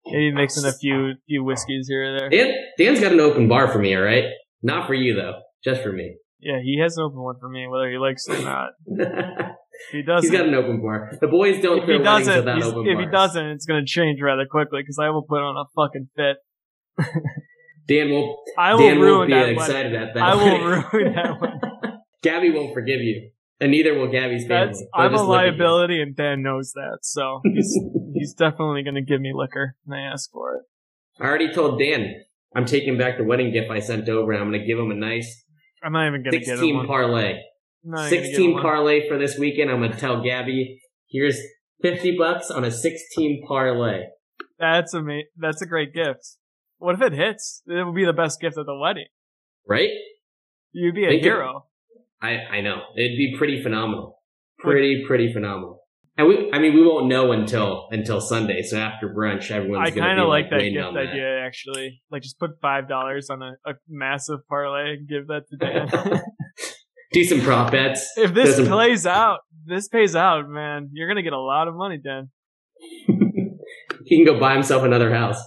Maybe 0.06 0.32
mixing 0.32 0.66
a 0.66 0.74
few 0.74 1.14
few 1.28 1.44
whiskeys 1.44 1.88
here 1.88 2.16
or 2.16 2.20
there. 2.20 2.30
Dan, 2.30 2.54
Dan's 2.78 3.00
got 3.00 3.12
an 3.12 3.20
open 3.20 3.48
bar 3.48 3.72
for 3.72 3.80
me, 3.80 3.96
all 3.96 4.02
right? 4.02 4.26
Not 4.62 4.88
for 4.88 4.94
you 4.94 5.16
though, 5.16 5.42
just 5.64 5.82
for 5.82 5.92
me. 5.92 6.16
Yeah, 6.40 6.60
he 6.62 6.80
has 6.82 6.98
an 6.98 7.04
open 7.04 7.20
one 7.20 7.36
for 7.40 7.50
me, 7.50 7.68
whether 7.68 7.90
he 7.90 7.98
likes 7.98 8.28
it 8.28 8.40
or 8.40 8.44
not. 8.44 8.70
he 9.92 10.04
does. 10.04 10.24
He's 10.24 10.32
got 10.32 10.46
an 10.46 10.54
open 10.54 10.82
bar. 10.82 11.12
The 11.20 11.28
boys 11.28 11.62
don't. 11.62 11.80
If 11.80 11.88
he 11.88 12.04
doesn't, 12.04 12.48
if 12.48 13.00
he 13.00 13.06
doesn't, 13.06 13.46
it's 13.48 13.66
gonna 13.66 13.86
change 13.86 14.20
rather 14.22 14.46
quickly 14.46 14.82
because 14.82 15.00
I 15.00 15.10
will 15.10 15.24
put 15.24 15.40
on 15.40 15.56
a 15.58 15.66
fucking 15.76 16.10
fit. 16.16 16.38
Dan 17.88 18.10
will. 18.10 18.38
I 18.58 18.74
will 18.74 18.82
Dan 18.82 19.00
ruin 19.00 19.18
won't 19.18 19.28
be 19.30 19.34
that 19.34 19.50
excited 19.50 19.96
at 19.96 20.14
that. 20.14 20.24
I 20.24 20.36
will 20.36 20.82
ruin 20.92 21.14
that 21.16 21.42
one. 21.42 21.60
Gabby 22.22 22.52
won't 22.52 22.74
forgive 22.74 23.02
you, 23.02 23.32
and 23.60 23.72
neither 23.72 23.98
will 23.98 24.12
Gabby's 24.12 24.48
family. 24.48 24.68
That's, 24.68 24.84
I'm 24.94 25.14
a 25.14 25.24
liability, 25.24 26.02
and 26.02 26.16
Dan 26.16 26.42
knows 26.44 26.74
that, 26.74 27.00
so 27.02 27.42
he's 27.54 27.78
he's 28.14 28.34
definitely 28.34 28.84
going 28.84 28.96
to 28.96 29.02
give 29.02 29.22
me 29.22 29.32
liquor 29.34 29.76
when 29.86 30.00
I 30.00 30.12
ask 30.12 30.32
for 30.32 30.56
it. 30.56 30.62
I 31.20 31.26
already 31.26 31.52
told 31.52 31.80
Dan 31.80 32.14
I'm 32.56 32.66
taking 32.66 32.98
back 32.98 33.18
the 33.18 33.24
wedding 33.24 33.52
gift 33.52 33.72
I 33.72 33.80
sent 33.80 34.08
over, 34.10 34.32
and 34.32 34.42
I'm 34.42 34.50
going 34.50 34.62
to 34.62 34.68
give 34.68 34.78
him 34.78 34.92
a 34.92 34.96
nice. 34.96 35.44
I'm 35.84 35.94
not 35.94 36.08
even 36.08 36.24
going 36.24 36.32
to 36.32 36.40
get 36.40 36.60
him 36.60 36.86
parlay. 36.86 37.42
Sixteen 38.10 38.60
parlay 38.60 39.08
for 39.08 39.18
this 39.18 39.38
weekend. 39.38 39.70
I'm 39.72 39.80
going 39.80 39.92
to 39.92 39.98
tell 39.98 40.22
Gabby, 40.22 40.82
here's 41.10 41.40
fifty 41.82 42.18
bucks 42.18 42.52
on 42.52 42.64
a 42.64 42.72
sixteen 42.72 43.44
parlay. 43.48 44.04
That's 44.60 44.94
a 44.94 45.02
That's 45.38 45.62
a 45.62 45.66
great 45.66 45.94
gift. 45.94 46.38
What 46.80 46.96
if 46.96 47.02
it 47.02 47.14
hits? 47.14 47.64
It 47.66 47.86
would 47.86 47.96
be 47.96 48.06
the 48.06 48.14
best 48.14 48.40
gift 48.40 48.58
at 48.58 48.66
the 48.66 48.78
wedding. 48.78 49.08
Right? 49.68 49.90
You'd 50.72 50.96
be 50.96 51.06
a 51.06 51.10
Think 51.10 51.24
hero. 51.24 51.66
I, 52.22 52.58
I 52.58 52.62
know. 52.62 52.82
It'd 52.96 53.18
be 53.18 53.36
pretty 53.38 53.62
phenomenal. 53.62 54.20
Pretty, 54.60 55.04
pretty 55.06 55.32
phenomenal. 55.32 55.82
And 56.18 56.28
we, 56.28 56.50
I 56.52 56.58
mean, 56.58 56.74
we 56.74 56.84
won't 56.84 57.08
know 57.08 57.32
until, 57.32 57.88
until 57.92 58.20
Sunday. 58.20 58.64
So 58.64 58.78
after 58.78 59.08
brunch, 59.08 59.52
everyone's 59.52 59.92
going 59.92 59.92
to 59.92 59.94
be 59.94 60.02
I 60.02 60.06
kind 60.06 60.20
of 60.20 60.28
like, 60.28 60.46
like 60.46 60.62
that 60.62 60.70
gift 60.70 60.98
idea, 60.98 61.46
actually. 61.46 62.02
Like 62.10 62.24
just 62.24 62.40
put 62.40 62.60
$5 62.60 63.24
on 63.30 63.42
a, 63.44 63.52
a 63.70 63.74
massive 63.88 64.40
parlay 64.50 64.94
and 64.94 65.08
give 65.08 65.28
that 65.28 65.44
to 65.50 65.58
Dan. 65.58 66.22
Do 67.14 67.24
some 67.24 67.42
prop 67.42 67.72
bets. 67.72 68.14
If 68.18 68.34
this 68.34 68.68
plays 68.68 69.06
out, 69.06 69.40
this 69.66 69.88
pays 69.88 70.16
out, 70.16 70.50
man. 70.50 70.90
You're 70.92 71.08
going 71.08 71.18
to 71.18 71.24
get 71.24 71.34
a 71.34 71.40
lot 71.40 71.68
of 71.68 71.76
money, 71.76 72.00
Dan. 72.04 72.30
he 74.06 74.18
can 74.18 74.26
go 74.26 74.40
buy 74.40 74.54
himself 74.54 74.84
another 74.84 75.14
house 75.14 75.42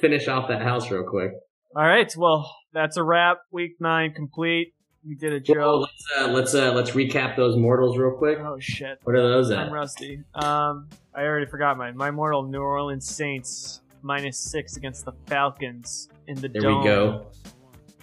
finish 0.00 0.28
off 0.28 0.48
that 0.48 0.62
house 0.62 0.90
real 0.90 1.04
quick. 1.08 1.30
All 1.76 1.82
right. 1.82 2.12
Well, 2.16 2.50
that's 2.72 2.96
a 2.96 3.02
wrap. 3.02 3.38
Week 3.50 3.72
nine 3.80 4.12
complete. 4.14 4.74
We 5.06 5.14
did 5.14 5.32
a 5.32 5.40
joke. 5.40 5.56
Well, 5.58 5.80
let's 5.80 6.06
uh, 6.18 6.28
let's 6.28 6.54
uh, 6.54 6.72
let's 6.72 6.90
recap 6.92 7.36
those 7.36 7.56
mortals 7.56 7.98
real 7.98 8.12
quick. 8.12 8.38
Oh 8.40 8.58
shit! 8.58 8.98
What 9.02 9.14
are 9.14 9.22
those 9.22 9.50
at? 9.50 9.58
I'm 9.58 9.72
rusty. 9.72 10.22
Um, 10.34 10.88
I 11.14 11.22
already 11.22 11.46
forgot 11.46 11.76
mine. 11.76 11.96
My 11.96 12.10
mortal 12.10 12.42
New 12.42 12.60
Orleans 12.60 13.06
Saints 13.06 13.82
minus 14.02 14.38
six 14.38 14.76
against 14.76 15.04
the 15.04 15.12
Falcons 15.26 16.08
in 16.26 16.36
the 16.36 16.48
dome. 16.48 16.62
there 16.62 16.70
dome. 16.70 16.78
we 16.78 16.84
go. 16.84 17.26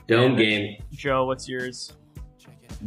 Dome 0.08 0.32
and 0.32 0.38
game. 0.38 0.84
Joe, 0.92 1.26
what's 1.26 1.48
yours? 1.48 1.94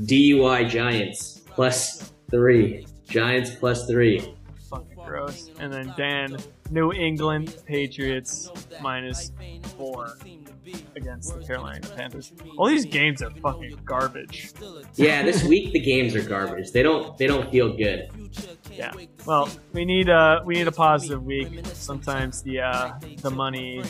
DUI 0.02 0.68
Giants 0.68 1.42
plus 1.46 2.12
three. 2.30 2.86
Giants 3.08 3.50
plus 3.50 3.86
three. 3.86 4.34
Fucking 4.70 4.96
gross. 5.04 5.50
And 5.58 5.72
then 5.72 5.92
Dan, 5.96 6.36
New 6.70 6.92
England 6.92 7.56
Patriots 7.66 8.50
minus 8.80 9.32
four 9.76 10.16
against 10.96 11.34
the 11.38 11.44
Carolina 11.44 11.86
Panthers. 11.94 12.32
All 12.56 12.66
these 12.66 12.84
games 12.84 13.22
are 13.22 13.30
fucking 13.30 13.78
garbage. 13.84 14.52
Yeah, 14.94 15.22
this 15.22 15.44
week 15.44 15.72
the 15.72 15.80
games 15.80 16.14
are 16.14 16.22
garbage. 16.22 16.72
They 16.72 16.82
don't 16.82 17.16
they 17.18 17.26
don't 17.26 17.50
feel 17.50 17.76
good. 17.76 18.08
Yeah. 18.72 18.92
Well, 19.26 19.48
we 19.72 19.84
need 19.84 20.08
a 20.08 20.42
we 20.44 20.54
need 20.54 20.68
a 20.68 20.72
positive 20.72 21.22
week. 21.24 21.48
Sometimes 21.72 22.42
the 22.42 22.60
uh, 22.60 22.92
the 23.22 23.30
money 23.30 23.82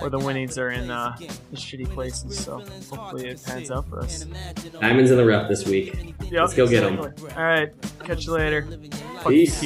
or 0.00 0.10
the 0.10 0.18
winnings 0.18 0.58
are 0.58 0.70
in 0.70 0.90
uh, 0.90 1.16
the 1.18 1.56
shitty 1.56 1.88
places. 1.88 2.38
So 2.38 2.60
hopefully 2.90 3.28
it 3.28 3.42
pans 3.44 3.70
out 3.70 3.88
for 3.88 4.00
us. 4.00 4.24
Diamonds 4.80 5.10
in 5.10 5.16
the 5.16 5.24
rough 5.24 5.48
this 5.48 5.66
week. 5.66 5.94
Yep, 6.22 6.32
Let's 6.32 6.54
go 6.54 6.66
get 6.66 6.82
them. 6.82 6.98
All 7.00 7.44
right, 7.44 7.70
catch 8.00 8.26
you 8.26 8.32
later. 8.32 8.66
Fuck 9.22 9.28
Peace. 9.28 9.62